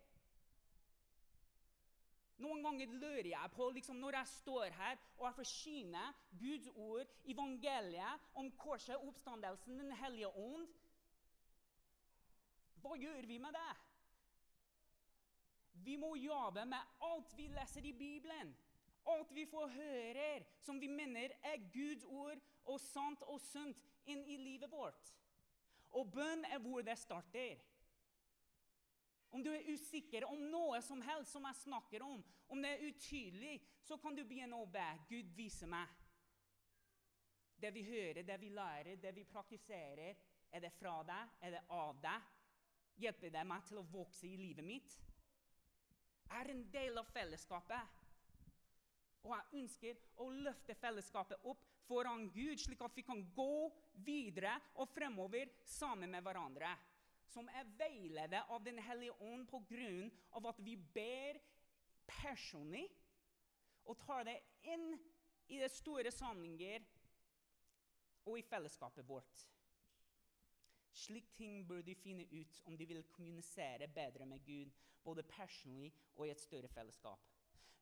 Noen 2.44 2.64
ganger 2.66 2.92
lurer 2.92 3.30
jeg 3.30 3.52
på, 3.56 3.70
liksom, 3.72 4.00
når 4.04 4.18
jeg 4.20 4.28
står 4.28 4.74
her 4.76 4.98
og 5.18 5.28
jeg 5.28 5.36
forsyner 5.38 6.18
Guds 6.40 6.68
ord, 6.76 7.14
evangeliet 7.32 8.26
om 8.36 8.52
korset, 8.60 8.96
oppstandelsen, 8.96 9.80
Den 9.80 9.92
hellige 9.92 10.28
ånd 10.28 10.68
Hva 12.84 12.96
gjør 13.00 13.26
vi 13.26 13.38
med 13.40 13.56
det? 13.56 13.74
Vi 15.86 15.96
må 15.96 16.16
jobbe 16.16 16.66
med 16.66 17.02
alt 17.02 17.34
vi 17.38 17.48
leser 17.48 17.86
i 17.86 17.94
Bibelen. 17.94 18.56
Alt 19.06 19.32
vi 19.36 19.46
får 19.46 19.68
høre 19.68 20.30
som 20.66 20.82
vi 20.82 20.88
mener 20.88 21.34
er 21.44 21.72
Guds 21.74 22.04
ord 22.04 22.42
og 22.66 22.80
sant 22.82 23.22
og 23.30 23.40
sunt 23.42 23.82
inn 24.10 24.24
i 24.26 24.38
livet 24.38 24.72
vårt. 24.72 25.12
Og 25.92 26.10
bønn 26.12 26.46
er 26.50 26.60
hvor 26.60 26.82
det 26.82 26.98
starter. 26.98 27.62
Om 29.30 29.44
du 29.44 29.52
er 29.52 29.68
usikker 29.68 30.26
om 30.30 30.40
noe 30.52 30.80
som 30.86 31.02
helst 31.04 31.36
som 31.36 31.46
jeg 31.50 31.62
snakker 31.64 32.04
om, 32.06 32.22
om 32.48 32.62
det 32.62 32.72
er 32.76 32.86
utydelig, 32.88 33.56
så 33.84 33.98
kan 34.02 34.16
du 34.16 34.24
begynne 34.24 34.58
å 34.58 34.70
be. 34.70 34.86
Gud, 35.10 35.34
vise 35.36 35.68
meg. 35.70 35.90
Det 37.60 37.72
vi 37.76 37.84
hører, 37.88 38.24
det 38.24 38.38
vi 38.40 38.52
lærer, 38.54 38.96
det 39.02 39.12
vi 39.16 39.26
praktiserer, 39.28 40.16
er 40.52 40.64
det 40.64 40.72
fra 40.78 41.02
deg? 41.08 41.36
Er 41.42 41.56
det 41.58 41.64
av 41.74 42.00
deg? 42.04 42.32
Hjelper 43.02 43.34
det 43.34 43.44
meg 43.48 43.68
til 43.68 43.82
å 43.82 43.88
vokse 43.92 44.28
i 44.28 44.38
livet 44.40 44.64
mitt? 44.64 44.98
Jeg 46.26 46.42
er 46.42 46.52
en 46.52 46.66
del 46.72 47.00
av 47.00 47.10
fellesskapet. 47.12 48.02
Og 49.26 49.34
jeg 49.34 49.62
ønsker 49.62 50.02
å 50.22 50.30
løfte 50.32 50.76
fellesskapet 50.78 51.48
opp 51.50 51.64
foran 51.88 52.30
Gud, 52.34 52.60
slik 52.62 52.82
at 52.86 52.96
vi 52.98 53.04
kan 53.06 53.22
gå 53.36 53.68
videre 54.06 54.56
og 54.82 54.90
fremover 54.94 55.52
sammen 55.70 56.12
med 56.14 56.24
hverandre 56.26 56.72
som 57.34 57.50
er 57.50 57.68
veiledet 57.80 58.44
av 58.50 58.64
Den 58.64 58.80
hellige 58.80 59.16
ånd 59.24 59.48
på 59.50 59.62
grunn 59.70 60.12
av 60.38 60.48
at 60.52 60.62
vi 60.64 60.76
ber 60.78 61.40
personlig 62.08 62.86
og 63.86 63.98
tar 64.02 64.26
det 64.28 64.38
inn 64.74 64.94
i 65.54 65.60
det 65.62 65.70
store 65.74 66.12
samlinger 66.14 66.86
og 68.26 68.40
i 68.40 68.46
fellesskapet 68.46 69.06
vårt. 69.08 69.44
Slik 70.96 71.28
ting 71.36 71.66
bør 71.68 71.84
de 71.86 71.96
finne 72.00 72.26
ut 72.32 72.62
om 72.66 72.78
de 72.78 72.88
vil 72.88 73.04
kommunisere 73.14 73.88
bedre 73.92 74.26
med 74.26 74.46
Gud, 74.46 74.72
både 75.04 75.26
personlig 75.28 75.92
og 76.16 76.26
i 76.26 76.32
et 76.34 76.42
større 76.42 76.72
fellesskap. 76.72 77.20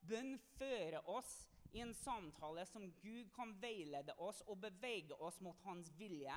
Bønn 0.03 0.33
fører 0.57 1.05
oss 1.07 1.31
i 1.73 1.81
en 1.81 1.93
samtale 1.95 2.65
som 2.67 2.89
Gud 3.01 3.29
kan 3.35 3.53
veilede 3.61 4.15
oss 4.21 4.41
og 4.49 4.59
bevege 4.65 5.15
oss 5.23 5.39
mot 5.45 5.61
hans 5.63 5.91
vilje 5.97 6.35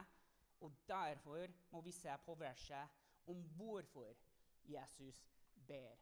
og 0.60 0.72
Derfor 0.88 1.46
må 1.70 1.80
vi 1.80 1.90
se 1.90 2.18
på 2.24 2.34
verset 2.34 2.88
om 3.26 3.42
hvorfor 3.42 4.14
Jesus 4.64 5.28
ber. 5.66 5.96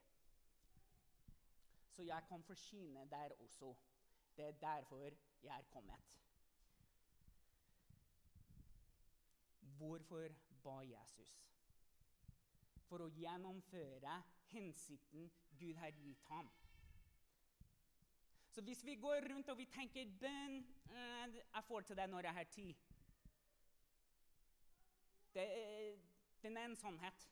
Så 1.90 2.02
jeg 2.02 2.22
kan 2.28 2.42
forsyne 2.42 3.10
der 3.10 3.28
også. 3.38 3.74
Det 4.36 4.44
er 4.44 4.52
derfor 4.52 5.10
jeg 5.42 5.58
er 5.58 5.62
kommet. 5.62 6.00
Hvorfor 9.60 10.28
ba 10.62 10.80
Jesus? 10.82 11.34
For 12.88 13.04
å 13.04 13.10
gjennomføre 13.10 14.22
hensikten 14.52 15.30
Gud 15.58 15.74
har 15.74 15.90
gitt 15.90 16.28
ham. 16.28 16.50
Så 18.54 18.62
hvis 18.62 18.84
vi 18.86 18.94
går 18.94 19.28
rundt 19.30 19.48
og 19.48 19.58
vi 19.58 19.64
tenker 19.66 20.10
bønn 20.20 20.60
eh, 20.90 21.34
Jeg 21.34 21.64
får 21.66 21.80
til 21.80 21.96
det 21.96 22.10
når 22.10 22.28
jeg 22.28 22.34
har 22.34 22.44
tid. 22.44 22.74
Det, 25.34 25.46
den 26.42 26.56
er 26.56 26.68
en 26.68 26.76
sannhet. 26.78 27.28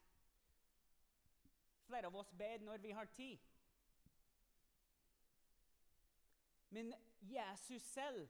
Flere 1.86 2.08
av 2.10 2.16
oss 2.22 2.30
ber 2.38 2.62
når 2.64 2.82
vi 2.82 2.94
har 2.96 3.10
tid. 3.14 3.38
Men 6.72 6.94
Jesus 7.20 7.84
selv 7.92 8.24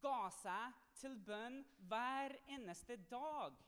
ga 0.00 0.30
seg 0.32 0.78
til 1.00 1.16
bønn 1.26 1.60
hver 1.90 2.36
eneste 2.54 2.96
dag. 3.10 3.58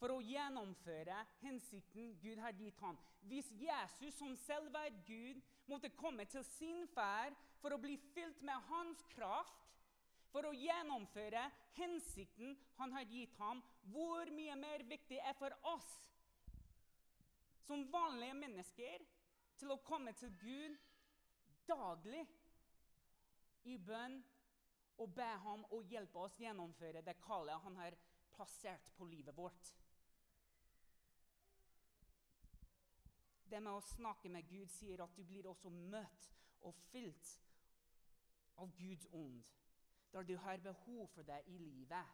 for 0.00 0.14
å 0.14 0.22
gjennomføre 0.24 1.16
hensikten 1.42 2.14
Gud 2.22 2.38
har 2.40 2.56
gitt 2.56 2.78
ham. 2.80 2.96
Hvis 3.28 3.50
Jesus, 3.52 4.14
som 4.16 4.32
selv 4.46 4.76
er 4.80 4.94
Gud, 5.04 5.42
måtte 5.68 5.92
komme 5.92 6.24
til 6.24 6.44
sin 6.56 6.86
ferd 6.94 7.36
for 7.60 7.76
å 7.76 7.80
bli 7.82 7.98
fylt 8.14 8.40
med 8.40 8.64
hans 8.70 9.02
kraft, 9.12 9.58
for 10.30 10.46
å 10.46 10.54
gjennomføre 10.54 11.42
hensikten 11.78 12.54
han 12.78 12.92
har 12.94 13.08
gitt 13.10 13.34
ham, 13.40 13.62
hvor 13.92 14.30
mye 14.34 14.56
mer 14.58 14.84
viktig 14.88 15.18
er 15.18 15.36
for 15.38 15.54
oss 15.72 15.90
som 17.66 17.86
vanlige 17.92 18.34
mennesker 18.34 19.02
til 19.60 19.74
å 19.74 19.82
komme 19.86 20.14
til 20.18 20.32
Gud 20.40 20.78
daglig 21.68 22.24
i 23.70 23.76
bønn 23.78 24.16
og 25.00 25.12
be 25.16 25.28
ham 25.44 25.62
å 25.74 25.82
hjelpe 25.88 26.24
oss 26.24 26.38
gjennomføre 26.40 27.04
det 27.06 27.18
kallet 27.24 27.62
han 27.64 27.78
har 27.80 27.96
plassert 28.34 28.90
på 28.96 29.06
livet 29.08 29.36
vårt. 29.36 29.70
Det 33.50 33.60
med 33.60 33.74
å 33.74 33.86
snakke 33.96 34.30
med 34.30 34.46
Gud 34.48 34.70
sier 34.70 35.02
at 35.02 35.16
du 35.16 35.24
blir 35.26 35.48
også 35.50 35.72
møtt 35.74 36.28
og 36.66 36.76
fylt 36.90 37.32
av 38.60 38.70
Guds 38.78 39.08
ånd, 39.16 39.40
der 40.12 40.22
du 40.22 40.36
har 40.36 40.56
behov 40.56 41.08
for 41.08 41.22
det 41.22 41.42
i 41.46 41.58
livet. 41.58 42.06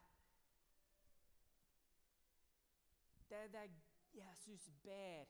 Det 3.28 3.36
er 3.36 3.48
det 3.48 3.72
Jesus 4.14 4.70
ber 4.82 5.24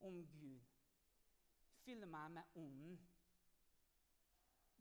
om 0.00 0.26
Gud. 0.26 0.60
Fyll 1.84 2.06
meg 2.06 2.30
med 2.30 2.42
ånden. 2.54 2.98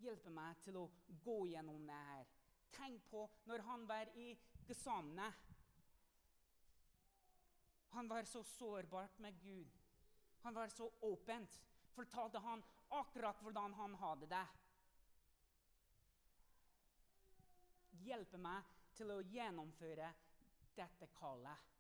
Hjelpe 0.02 0.32
meg 0.34 0.58
til 0.66 0.80
å 0.80 0.90
gå 1.24 1.38
gjennom 1.48 1.86
det 1.88 2.00
her. 2.10 2.32
Tenk 2.76 3.06
på 3.12 3.28
når 3.46 3.64
han 3.68 3.86
var 3.88 4.10
i 4.20 4.34
Gesamene. 4.68 5.30
Han 7.96 8.10
var 8.10 8.24
så 8.28 8.44
sårbart 8.44 9.20
med 9.20 9.40
Gud. 9.40 9.72
Han 10.42 10.56
var 10.56 10.68
så 10.68 10.90
åpent. 11.02 11.62
Fortalte 11.96 12.40
han 12.40 12.64
akkurat 12.90 13.42
hvordan 13.42 13.74
han 13.74 13.96
hadde 13.96 14.28
det. 14.28 14.46
Hjelpe 18.04 18.40
meg 18.42 18.66
til 18.96 19.12
å 19.14 19.22
gjennomføre 19.32 20.10
dette 20.76 21.08
kallet. 21.20 21.72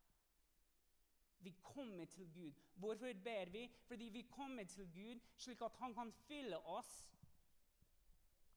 Vi 1.46 1.52
kommer 1.62 2.08
til 2.16 2.30
Gud. 2.34 2.62
Hvorfor 2.82 3.14
ber 3.26 3.52
vi? 3.54 3.66
Fordi 3.88 4.08
vi 4.10 4.24
kommer 4.32 4.66
til 4.70 4.88
Gud 4.94 5.22
slik 5.38 5.62
at 5.62 5.78
han 5.82 5.94
kan 5.94 6.14
fylle 6.26 6.58
oss 6.72 6.94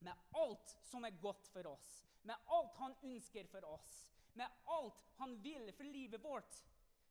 med 0.00 0.14
alt 0.38 0.76
som 0.86 1.04
er 1.04 1.18
godt 1.20 1.48
for 1.50 1.66
oss, 1.72 1.88
med 2.22 2.50
alt 2.54 2.76
han 2.78 2.94
ønsker 3.08 3.48
for 3.50 3.66
oss, 3.66 3.90
med 4.38 4.46
alt 4.70 5.00
han 5.18 5.34
vil 5.42 5.72
for 5.74 5.90
livet 5.90 6.22
vårt 6.22 6.60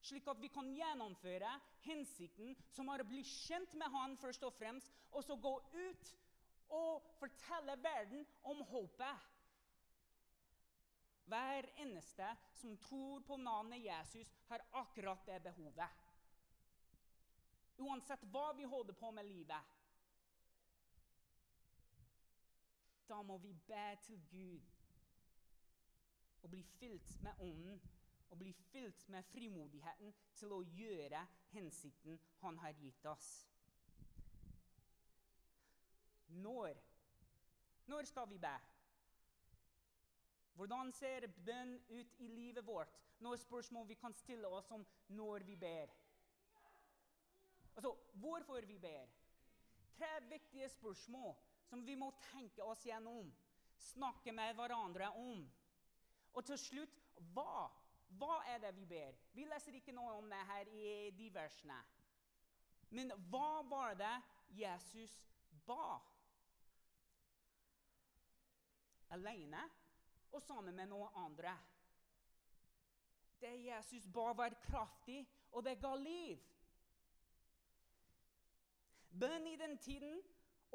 slik 0.07 0.27
at 0.29 0.41
vi 0.41 0.49
kan 0.53 0.69
gjennomføre 0.75 1.49
hensikten 1.87 2.55
som 2.75 2.89
er 2.93 3.03
å 3.03 3.07
bli 3.07 3.23
kjent 3.27 3.73
med 3.79 3.91
Han 3.93 4.15
først 4.19 4.45
og 4.47 4.55
fremst, 4.57 4.91
og 5.11 5.25
så 5.25 5.35
gå 5.41 5.53
ut 5.73 6.13
og 6.77 7.03
fortelle 7.19 7.77
verden 7.83 8.25
om 8.47 8.61
håpet. 8.71 9.25
Hver 11.27 11.65
eneste 11.75 12.27
som 12.53 12.77
tror 12.77 13.19
på 13.27 13.37
navnet 13.37 13.83
Jesus, 13.83 14.31
har 14.47 14.63
akkurat 14.71 15.25
det 15.25 15.39
behovet. 15.43 15.89
Uansett 17.77 18.23
hva 18.31 18.53
vi 18.55 18.63
holder 18.63 18.95
på 18.95 19.11
med 19.11 19.27
livet. 19.27 19.73
Da 23.07 23.19
må 23.23 23.37
vi 23.37 23.51
be 23.67 23.97
til 24.03 24.23
Gud 24.31 24.63
og 26.41 26.49
bli 26.49 26.63
fylt 26.63 27.21
med 27.21 27.43
Ånden 27.43 27.81
og 28.29 28.37
bli 28.37 28.53
fylt 28.71 29.09
med 29.09 29.23
frimodigheten 29.23 30.15
til 30.35 30.55
å 30.55 30.63
gjøre 30.79 31.25
hensikten 31.51 32.19
han 32.41 32.57
har 32.63 32.75
gitt 32.79 33.05
oss. 33.05 33.29
Når? 36.27 36.79
Når 37.87 38.09
skal 38.11 38.29
vi 38.29 38.39
be? 38.39 38.55
Hvordan 40.57 40.91
ser 40.93 41.27
bønn 41.45 41.75
ut 41.89 42.13
i 42.17 42.27
livet 42.27 42.65
vårt? 42.65 42.95
Noen 43.21 43.37
spørsmål 43.37 43.87
vi 43.87 43.97
kan 44.01 44.13
stille 44.17 44.49
oss 44.49 44.71
om 44.73 44.85
når 45.13 45.45
vi 45.45 45.55
ber. 45.55 45.93
Altså, 47.77 47.93
hvorfor 48.13 48.65
vi 48.65 48.79
ber. 48.81 49.09
Tre 49.97 50.09
viktige 50.29 50.69
spørsmål 50.69 51.35
som 51.69 51.85
vi 51.85 51.95
må 51.95 52.09
tenke 52.31 52.63
oss 52.63 52.85
gjennom, 52.85 53.29
snakke 53.77 54.31
med 54.33 54.53
hverandre 54.57 55.09
om. 55.13 55.43
Og 56.33 56.45
til 56.45 56.57
slutt 56.57 57.03
hva 57.33 57.67
hva 58.15 58.37
er 58.47 58.61
det 58.63 58.71
vi 58.75 58.85
ber? 58.87 59.15
Vi 59.35 59.45
leser 59.45 59.75
ikke 59.75 59.95
noe 59.95 60.13
om 60.17 60.29
det 60.31 60.43
her 60.47 60.69
i 60.71 60.91
de 61.17 61.27
versene. 61.33 61.77
Men 62.95 63.11
hva 63.29 63.63
var 63.67 63.97
det 63.99 64.13
Jesus 64.55 65.15
ba? 65.67 65.97
Alene 69.11 69.65
og 70.31 70.41
sammen 70.41 70.75
med 70.75 70.89
noen 70.91 71.13
andre. 71.15 71.53
Det 73.41 73.53
Jesus 73.63 74.07
ba, 74.13 74.31
var 74.33 74.55
kraftig, 74.63 75.21
og 75.51 75.63
det 75.65 75.77
ga 75.81 75.93
liv. 75.95 76.41
Bønn 79.17 79.47
i 79.47 79.55
den 79.57 79.77
tiden 79.81 80.19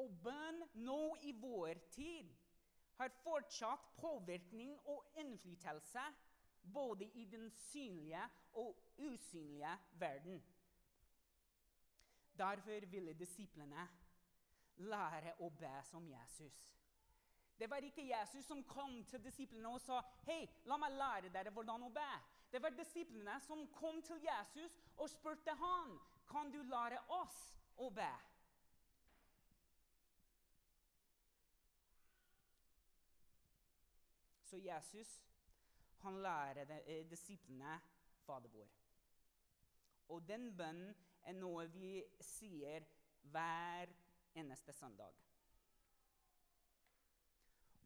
og 0.01 0.15
bønn 0.25 0.63
nå 0.87 1.17
i 1.29 1.35
vår 1.39 1.83
tid 1.95 2.31
har 2.99 3.13
fortsatt 3.23 3.93
påvirkning 3.99 4.75
og 4.91 5.19
innflytelse 5.19 6.05
både 6.73 7.05
i 7.19 7.25
den 7.25 7.51
synlige 7.51 8.23
og 8.53 8.79
usynlige 8.99 9.79
verden. 9.99 10.43
Derfor 12.39 12.87
ville 12.87 13.15
disiplene 13.15 13.89
lære 14.77 15.35
å 15.45 15.51
be 15.51 15.75
som 15.85 16.07
Jesus. 16.09 16.82
Det 17.59 17.69
var 17.71 17.85
ikke 17.85 18.09
Jesus 18.09 18.47
som 18.47 18.65
kom 18.65 19.05
til 19.05 19.23
disiplene 19.25 19.69
og 19.69 19.81
sa 19.81 20.01
«Hei, 20.27 20.47
la 20.67 20.79
meg 20.81 20.97
lære 20.97 21.33
dere 21.35 21.53
hvordan 21.55 21.87
å 21.87 21.93
be. 21.95 22.11
Det 22.53 22.61
var 22.63 22.75
disiplene 22.77 23.39
som 23.47 23.67
kom 23.77 24.03
til 24.03 24.21
Jesus 24.25 24.79
og 24.97 25.11
spurte 25.11 25.55
han, 25.61 25.97
kan 26.29 26.51
du 26.53 26.61
lære 26.63 27.01
oss 27.21 27.39
å 27.81 27.89
be. 27.95 28.11
Så 34.53 34.59
Jesus 34.61 35.13
han 36.03 36.19
lærer 36.23 36.81
eh, 36.85 37.07
disiplene 37.09 37.79
Fader 38.27 38.51
vår. 38.53 38.69
Og 40.09 40.29
den 40.29 40.51
bønnen 40.57 40.95
er 41.23 41.37
noe 41.39 41.69
vi 41.73 42.03
sier 42.21 42.85
hver 43.33 43.93
eneste 44.37 44.75
søndag. 44.77 45.15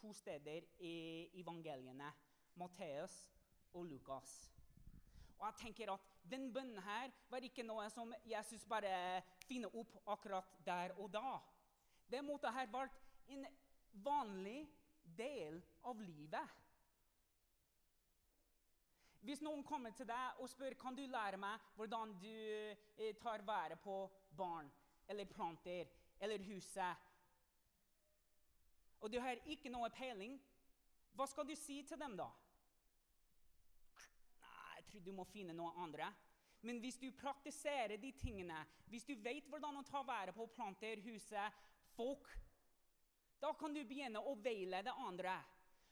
to 0.00 0.12
steder 0.16 0.66
i 0.80 1.28
evangeliene. 1.40 2.10
Matteus 2.58 3.14
og 3.72 3.86
Lukas. 3.86 4.32
Og 5.38 5.46
jeg 5.46 5.54
tenker 5.62 5.92
at 5.92 6.08
Den 6.30 6.50
bønnen 6.52 6.82
her 6.84 7.12
var 7.30 7.44
ikke 7.44 7.64
noe 7.64 7.86
som 7.90 8.12
Jesus 8.28 8.66
bare 8.68 9.22
finner 9.48 9.72
opp 9.80 9.96
akkurat 10.12 10.58
der 10.66 10.92
og 11.00 11.08
da. 11.14 11.38
Det 12.10 12.20
måtte 12.24 12.52
ha 12.52 12.66
vært 12.68 12.98
en 13.32 13.46
vanlig 14.04 14.66
del 15.16 15.56
av 15.88 16.02
livet. 16.04 16.58
Hvis 19.24 19.42
noen 19.44 19.64
kommer 19.64 19.92
til 19.96 20.08
deg 20.08 20.40
og 20.40 20.48
spør 20.48 20.76
kan 20.80 20.96
du 20.96 21.02
lære 21.08 21.40
meg 21.40 21.72
hvordan 21.76 22.14
du 22.20 22.30
eh, 22.30 23.16
tar 23.20 23.44
vare 23.44 23.76
på 23.80 24.02
barn 24.36 24.70
eller 25.10 25.28
planter 25.28 25.88
eller 26.20 26.44
huset, 26.46 27.09
og 29.00 29.10
du 29.12 29.18
har 29.20 29.40
ikke 29.48 29.72
noe 29.72 29.90
peiling, 29.94 30.38
hva 31.16 31.26
skal 31.28 31.48
du 31.48 31.54
si 31.58 31.80
til 31.88 31.98
dem 32.00 32.16
da? 32.18 32.28
Nei, 34.40 34.74
jeg 34.78 34.86
tror 34.90 35.06
du 35.06 35.12
må 35.16 35.26
finne 35.28 35.56
noe 35.56 35.72
andre. 35.82 36.10
Men 36.62 36.78
hvis 36.82 37.00
du 37.00 37.08
praktiserer 37.16 37.96
de 38.00 38.12
tingene, 38.20 38.58
hvis 38.92 39.08
du 39.08 39.14
vet 39.24 39.48
hvordan 39.48 39.80
å 39.80 39.86
ta 39.88 40.04
vare 40.04 40.34
på 40.36 40.46
planter, 40.52 41.00
huset, 41.06 41.60
folk 41.96 42.28
da 43.40 43.54
kan 43.56 43.74
du 43.74 43.80
begynne 43.88 44.20
å 44.20 44.34
veilede 44.36 44.92
andre. 45.00 45.38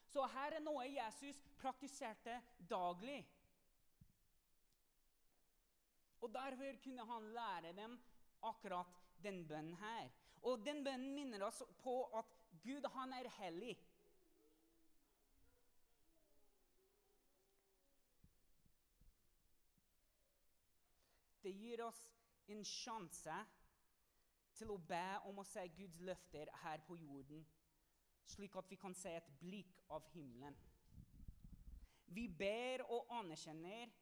Så 0.09 0.25
her 0.35 0.59
er 0.59 0.64
noe 0.64 0.85
Jesus 0.88 1.40
praktiserte 1.57 2.37
daglig. 2.59 3.23
Og 6.21 6.33
derfor 6.35 6.81
kunne 6.83 7.07
han 7.09 7.29
lære 7.33 7.73
dem 7.77 7.97
akkurat 8.49 9.01
den 9.25 9.42
bønnen 9.49 9.79
her. 9.81 10.11
Og 10.44 10.61
den 10.64 10.83
bønnen 10.85 11.14
minner 11.14 11.47
oss 11.49 11.62
på 11.81 12.03
at 12.18 12.38
Gud, 12.62 12.87
han 12.94 13.12
er 13.12 13.29
hellig. 13.38 13.77
Det 21.42 21.53
gir 21.55 21.81
oss 21.81 22.01
en 22.53 22.64
sjanse 22.66 23.37
til 24.59 24.73
å 24.75 24.81
be 24.90 25.05
om 25.31 25.38
å 25.40 25.47
se 25.47 25.62
Guds 25.77 26.01
løfter 26.05 26.51
her 26.64 26.83
på 26.85 26.97
jorden, 26.99 27.44
slik 28.29 28.57
at 28.59 28.68
vi 28.68 28.77
kan 28.81 28.97
se 28.97 29.14
et 29.16 29.31
blikk 29.40 29.79
av 29.94 30.05
himmelen. 30.12 30.57
Vi 32.12 32.27
ber 32.29 32.85
og 32.88 33.09
anerkjenner 33.18 33.92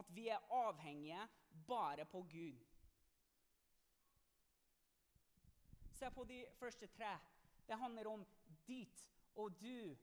at 0.00 0.10
vi 0.16 0.26
er 0.32 0.44
avhengige 0.52 1.24
bare 1.68 2.04
på 2.08 2.22
Gud. 2.28 2.64
Se 5.98 6.10
på 6.14 6.24
de 6.24 6.44
første 6.60 6.86
tre. 6.94 7.16
Det 7.68 7.76
handler 7.76 8.08
om 8.08 8.26
ditt 8.66 9.04
og 9.34 9.60
du. 9.60 9.96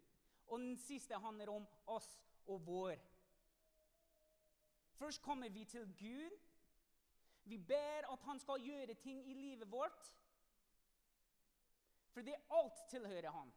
Og 0.48 0.60
den 0.60 0.78
siste 0.78 1.18
handler 1.20 1.50
om 1.50 1.68
oss 1.90 2.10
og 2.46 2.66
vår. 2.66 3.02
Først 4.96 5.22
kommer 5.22 5.50
vi 5.50 5.66
til 5.66 5.88
Gud. 6.00 6.38
Vi 7.44 7.58
ber 7.58 8.12
at 8.14 8.22
han 8.24 8.40
skal 8.40 8.62
gjøre 8.62 8.94
ting 8.94 9.26
i 9.30 9.34
livet 9.34 9.72
vårt. 9.72 10.12
For 12.14 12.22
det 12.22 12.36
alt 12.50 12.86
tilhører 12.90 13.32
han. 13.32 13.54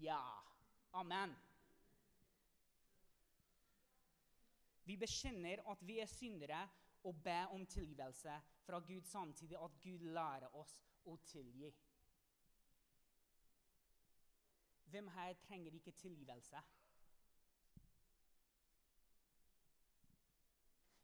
Ja. 0.00 0.20
Amen. 0.92 1.32
Vi 4.84 4.96
bekjenner 4.96 5.62
at 5.70 5.86
vi 5.86 5.98
er 5.98 6.06
syndere, 6.06 6.68
og 7.04 7.22
be 7.22 7.38
om 7.52 7.66
tilgivelse 7.66 8.40
fra 8.66 8.78
Gud 8.78 9.02
samtidig 9.02 9.58
at 9.64 9.80
Gud 9.82 9.98
lærer 9.98 10.56
oss 10.56 10.78
å 11.04 11.16
tilgi. 11.26 11.72
Hvem 14.94 15.08
her 15.08 15.34
trenger 15.46 15.74
ikke 15.74 15.92
tilgivelse? 15.92 16.62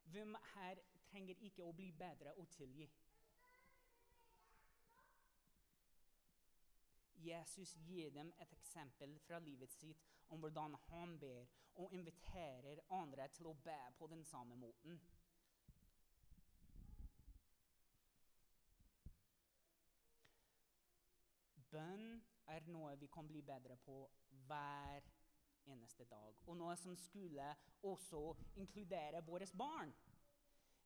Hvem 0.04 0.36
her 0.54 0.82
trenger 1.10 1.34
ikke 1.40 1.64
å 1.66 1.72
bli 1.72 1.92
bedre 1.92 2.34
og 2.38 2.48
tilgi? 2.54 2.88
Jesus 7.20 7.74
gir 7.84 8.10
dem 8.10 8.32
et 8.40 8.52
eksempel 8.56 9.18
fra 9.26 9.38
livet 9.38 9.72
sitt 9.72 10.06
om 10.28 10.40
hvordan 10.40 10.76
han 10.88 11.18
ber, 11.18 11.48
og 11.74 11.92
inviterer 11.94 12.80
andre 12.90 13.28
til 13.28 13.50
å 13.50 13.56
be 13.64 13.78
på 13.98 14.06
den 14.10 14.24
samme 14.24 14.56
måten. 14.56 15.00
Bønn 21.70 22.20
er 22.50 22.66
noe 22.72 22.96
vi 22.98 23.08
kan 23.12 23.28
bli 23.28 23.42
bedre 23.46 23.76
på 23.84 24.02
hver 24.48 25.06
eneste 25.70 26.04
dag, 26.10 26.38
og 26.46 26.56
noe 26.58 26.76
som 26.80 26.96
skulle 26.98 27.46
også 27.86 28.22
inkludere 28.58 29.22
våre 29.26 29.46
barn. 29.54 29.92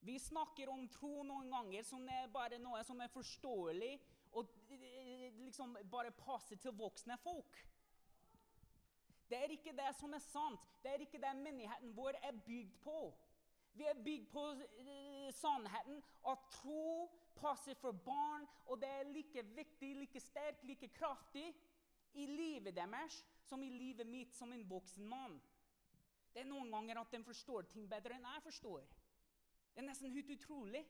Vi 0.04 0.18
snakker 0.20 0.68
om 0.68 0.84
tro 0.92 1.22
noen 1.24 1.48
ganger 1.48 1.86
som 1.88 2.04
er 2.12 2.28
bare 2.32 2.58
noe 2.60 2.82
som 2.84 3.00
er 3.00 3.12
forståelig 3.12 3.94
og 4.36 4.50
liksom 5.38 5.78
bare 5.90 6.12
passer 6.18 6.60
til 6.60 6.74
voksne 6.76 7.16
folk. 7.22 7.56
Det 9.30 9.38
er 9.40 9.54
ikke 9.54 9.72
det 9.72 9.94
som 9.96 10.12
er 10.12 10.20
sant. 10.20 10.60
Det 10.82 10.92
er 10.92 11.06
ikke 11.06 11.22
det 11.22 11.32
menigheten 11.38 11.94
vår 11.96 12.18
er 12.20 12.36
bygd 12.44 12.74
på. 12.84 12.98
Vi 13.74 13.86
er 13.88 14.02
bygd 14.04 14.26
på 14.30 14.42
uh, 14.52 15.30
sannheten 15.34 16.02
at 16.30 16.44
tro 16.52 17.08
passer 17.36 17.74
for 17.74 17.92
barn, 17.92 18.46
og 18.66 18.80
det 18.80 18.88
er 18.88 19.10
like 19.12 19.42
viktig, 19.56 19.94
like 19.96 20.20
sterkt, 20.20 20.64
like 20.64 20.88
kraftig 20.88 21.46
i 22.14 22.26
livet 22.26 22.76
deres 22.76 23.24
som 23.44 23.62
i 23.62 23.70
livet 23.70 24.06
mitt 24.06 24.34
som 24.34 24.52
en 24.52 24.68
voksen 24.68 25.06
mann. 25.08 25.40
Det 26.34 26.42
er 26.42 26.50
noen 26.50 26.70
ganger 26.72 26.98
at 27.00 27.12
de 27.14 27.22
forstår 27.24 27.68
ting 27.70 27.88
bedre 27.90 28.16
enn 28.16 28.26
jeg 28.26 28.42
forstår. 28.48 28.86
Det 29.74 29.82
er 29.82 29.88
nesten 29.88 30.14
helt 30.14 30.30
utrolig. 30.30 30.84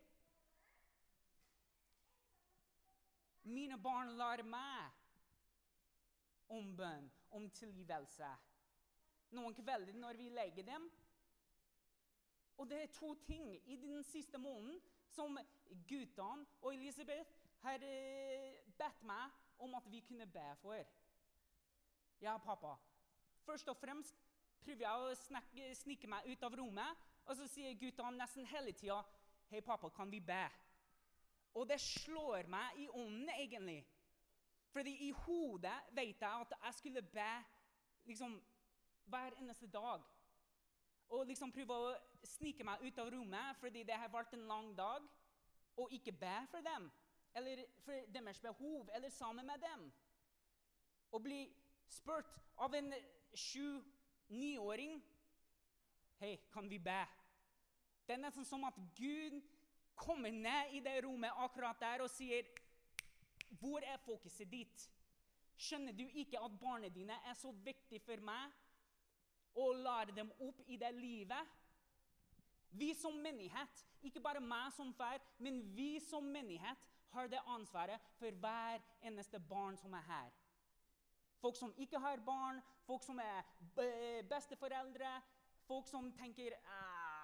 Mine 3.44 3.76
barn 3.80 4.14
lar 4.16 4.40
meg 4.48 4.92
om 6.48 6.70
bønn, 6.76 7.10
om 7.36 7.48
tilgivelse. 7.52 8.28
Noen 9.36 9.56
kvelder 9.56 9.96
når 9.98 10.16
vi 10.20 10.30
legger 10.32 10.64
dem. 10.68 10.88
Og 12.56 12.68
det 12.70 12.82
er 12.82 12.92
to 12.94 13.14
ting 13.26 13.50
i 13.66 13.76
den 13.76 14.04
siste 14.06 14.38
måneden 14.38 14.80
som 15.14 15.38
guttene 15.88 16.46
og 16.60 16.74
Elisabeth 16.74 17.30
har 17.64 17.86
eh, 17.86 18.60
bedt 18.78 19.02
meg 19.06 19.40
om 19.64 19.74
at 19.78 19.86
vi 19.90 20.02
kunne 20.04 20.26
be 20.26 20.46
for. 20.60 20.82
Ja, 22.20 22.36
pappa. 22.38 22.74
Først 23.44 23.68
og 23.68 23.76
fremst 23.76 24.16
prøver 24.64 24.86
jeg 24.86 25.06
å 25.06 25.14
snakke, 25.18 25.70
snike 25.76 26.08
meg 26.10 26.26
ut 26.30 26.44
av 26.46 26.56
rommet, 26.58 27.02
og 27.24 27.36
så 27.38 27.48
sier 27.48 27.76
guttene 27.80 28.18
nesten 28.18 28.48
hele 28.48 28.72
tida 28.76 29.02
Hei, 29.50 29.60
pappa, 29.60 29.90
kan 29.92 30.10
vi 30.10 30.22
be? 30.24 30.44
Og 31.54 31.68
det 31.68 31.76
slår 31.78 32.48
meg 32.50 32.78
i 32.80 32.86
ånden, 32.88 33.28
egentlig. 33.36 33.82
Fordi 34.72 34.94
i 35.06 35.10
hodet 35.12 35.74
vet 35.94 36.22
jeg 36.24 36.46
at 36.46 36.54
jeg 36.56 36.74
skulle 36.74 37.02
be 37.02 37.28
liksom, 38.08 38.38
hver 39.04 39.36
eneste 39.38 39.68
dag. 39.70 40.02
Og 41.08 41.26
liksom 41.26 41.52
prøve 41.52 41.76
å 41.76 41.94
snike 42.26 42.64
meg 42.64 42.82
ut 42.84 42.98
av 42.98 43.10
rommet 43.12 43.60
fordi 43.60 43.84
det 43.86 43.96
har 43.98 44.12
vært 44.12 44.34
en 44.34 44.46
lang 44.48 44.72
dag, 44.76 45.04
og 45.76 45.92
ikke 45.92 46.12
be 46.12 46.36
for 46.50 46.64
dem. 46.64 46.90
Eller 47.34 47.64
for 47.82 48.06
deres 48.14 48.40
behov, 48.40 48.90
eller 48.94 49.10
sammen 49.10 49.46
med 49.46 49.60
dem. 49.62 49.88
Og 51.12 51.22
bli 51.22 51.40
spurt 51.90 52.30
av 52.56 52.74
en 52.74 52.94
sju-niåring 53.34 55.02
Hei, 56.22 56.36
kan 56.52 56.68
vi 56.70 56.78
be? 56.78 57.00
Det 58.06 58.14
er 58.14 58.20
nesten 58.22 58.46
som 58.46 58.62
at 58.64 58.76
Gud 58.96 59.40
kommer 59.98 60.30
ned 60.30 60.76
i 60.78 60.80
det 60.80 61.00
rommet 61.04 61.42
akkurat 61.42 61.80
der 61.82 62.04
og 62.04 62.10
sier 62.10 62.46
hvor 63.58 63.82
er 63.82 63.98
fokuset 64.04 64.46
ditt? 64.50 64.84
Skjønner 65.58 65.92
du 65.92 66.04
ikke 66.06 66.40
at 66.40 66.54
barna 66.60 66.88
dine 66.88 67.18
er 67.26 67.34
så 67.38 67.50
viktig 67.64 68.00
for 68.06 68.22
meg? 68.24 68.54
Å 69.54 69.72
lære 69.72 70.14
dem 70.16 70.32
opp 70.42 70.60
i 70.66 70.76
det 70.76 70.90
livet? 70.96 71.52
Vi 72.74 72.90
som 72.98 73.14
menighet, 73.22 73.84
ikke 74.02 74.20
bare 74.20 74.42
meg 74.42 74.72
som 74.74 74.90
far, 74.98 75.22
men 75.38 75.60
vi 75.76 76.00
som 76.02 76.24
menighet 76.26 76.88
har 77.14 77.28
det 77.30 77.42
ansvaret 77.46 78.02
for 78.18 78.34
hver 78.42 78.82
eneste 79.06 79.38
barn 79.38 79.78
som 79.78 79.94
er 79.94 80.02
her. 80.08 80.32
Folk 81.38 81.56
som 81.56 81.74
ikke 81.78 82.00
har 82.02 82.22
barn, 82.26 82.58
folk 82.86 83.04
som 83.06 83.20
er 83.22 83.46
besteforeldre, 84.30 85.20
folk 85.68 85.86
som 85.86 86.10
tenker 86.18 86.56
«Ah, 86.64 87.14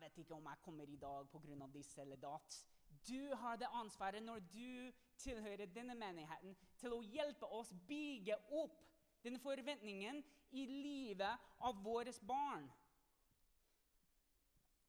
vet 0.00 0.18
ikke 0.18 0.34
om 0.34 0.46
jeg 0.46 0.60
kommer 0.62 0.88
i 0.88 0.96
dag 0.96 1.28
pga. 1.28 1.66
disse 1.72 2.00
eller 2.00 2.16
datt'. 2.16 2.64
Du 3.08 3.34
har 3.36 3.56
det 3.56 3.68
ansvaret 3.72 4.22
når 4.22 4.38
du 4.38 4.92
tilhører 5.16 5.66
denne 5.66 5.94
menigheten, 5.94 6.56
til 6.78 6.92
å 6.92 7.02
hjelpe 7.02 7.46
oss 7.46 7.72
bygge 7.88 8.36
opp 8.50 8.89
den 9.22 9.38
forventningen 9.42 10.22
i 10.50 10.66
livet 10.66 11.50
av 11.66 11.82
våre 11.84 12.12
barn. 12.26 12.66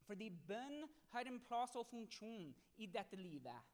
Fordi 0.08 0.30
bønn 0.30 0.84
har 1.14 1.28
en 1.28 1.40
plass 1.46 1.76
og 1.80 1.88
funksjon 1.92 2.50
i 2.84 2.88
dette 2.92 3.20
livet. 3.20 3.70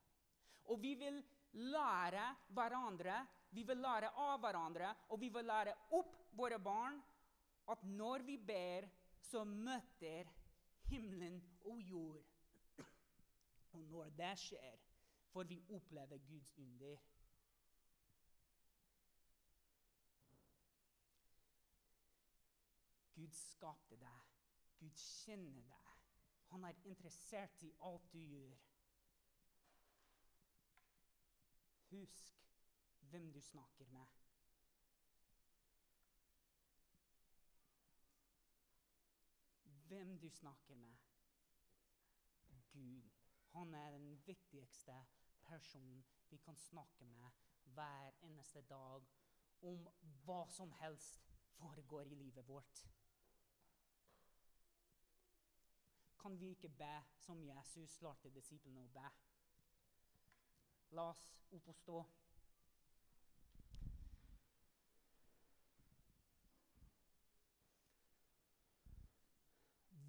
Og 0.67 0.82
vi 0.82 0.93
vil 1.00 1.22
lære 1.58 2.26
hverandre, 2.54 3.22
vi 3.56 3.63
vil 3.65 3.80
lære 3.82 4.12
av 4.22 4.41
hverandre, 4.43 4.91
og 5.10 5.22
vi 5.22 5.30
vil 5.34 5.48
lære 5.48 5.74
opp 5.98 6.17
våre 6.38 6.60
barn 6.60 7.00
at 7.72 7.84
når 7.84 8.24
vi 8.28 8.38
ber, 8.38 8.88
så 9.20 9.43
møter 9.43 10.30
himmelen 10.88 11.39
og 11.65 11.82
jord. 11.82 12.24
Og 13.74 13.82
når 13.89 14.12
det 14.17 14.34
skjer, 14.39 14.78
får 15.34 15.50
vi 15.50 15.58
oppleve 15.76 16.20
Guds 16.30 16.54
under. 16.58 17.02
Gud 23.17 23.34
skapte 23.34 23.97
deg. 23.97 24.25
Gud 24.77 24.93
kjenner 25.01 25.63
deg. 25.65 25.93
Han 26.51 26.63
er 26.63 26.82
interessert 26.86 27.63
i 27.65 27.71
alt 27.88 28.12
du 28.13 28.19
gjør. 28.21 28.60
Husk 31.89 32.43
hvem 33.10 33.32
du 33.34 33.41
snakker 33.41 33.89
med. 33.89 34.06
Hvem 39.88 40.19
du 40.19 40.30
snakker 40.30 40.75
med. 40.75 40.97
Gud. 42.71 43.10
Han 43.56 43.73
er 43.73 43.91
den 43.91 44.27
viktigste 44.27 45.06
personen 45.41 46.06
vi 46.30 46.38
kan 46.38 46.56
snakke 46.56 47.06
med 47.06 47.30
hver 47.63 48.12
eneste 48.21 48.62
dag 48.62 49.10
om 49.62 49.89
hva 50.25 50.43
som 50.53 50.71
helst 50.84 51.34
foregår 51.58 52.12
i 52.12 52.15
livet 52.15 52.47
vårt. 52.47 52.97
kan 56.19 56.39
vi 56.39 56.49
ikke 56.49 56.69
be 56.69 56.93
som 57.19 57.43
Jesus 57.43 58.01
lærte 58.01 58.30
disiplene 58.34 58.84
å 58.84 58.91
be. 58.93 59.10
La 60.97 61.10
oss 61.12 61.23
opp 61.53 61.67
og 61.67 61.77
stå. 61.82 61.97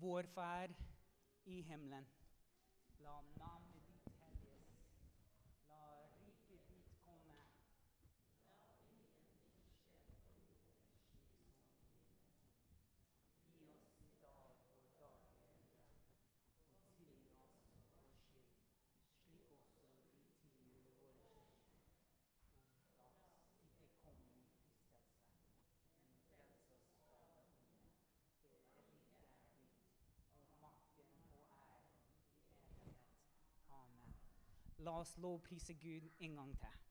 Vår 0.01 0.31
Far 0.35 0.75
i 1.45 1.63
himmelen. 1.63 2.07
La 3.03 3.21
navn 3.37 3.68
La 34.79 34.93
oss 34.93 35.17
lovprise 35.17 35.75
Gud 35.75 36.11
en 36.21 36.35
gang 36.37 36.59
til. 36.59 36.88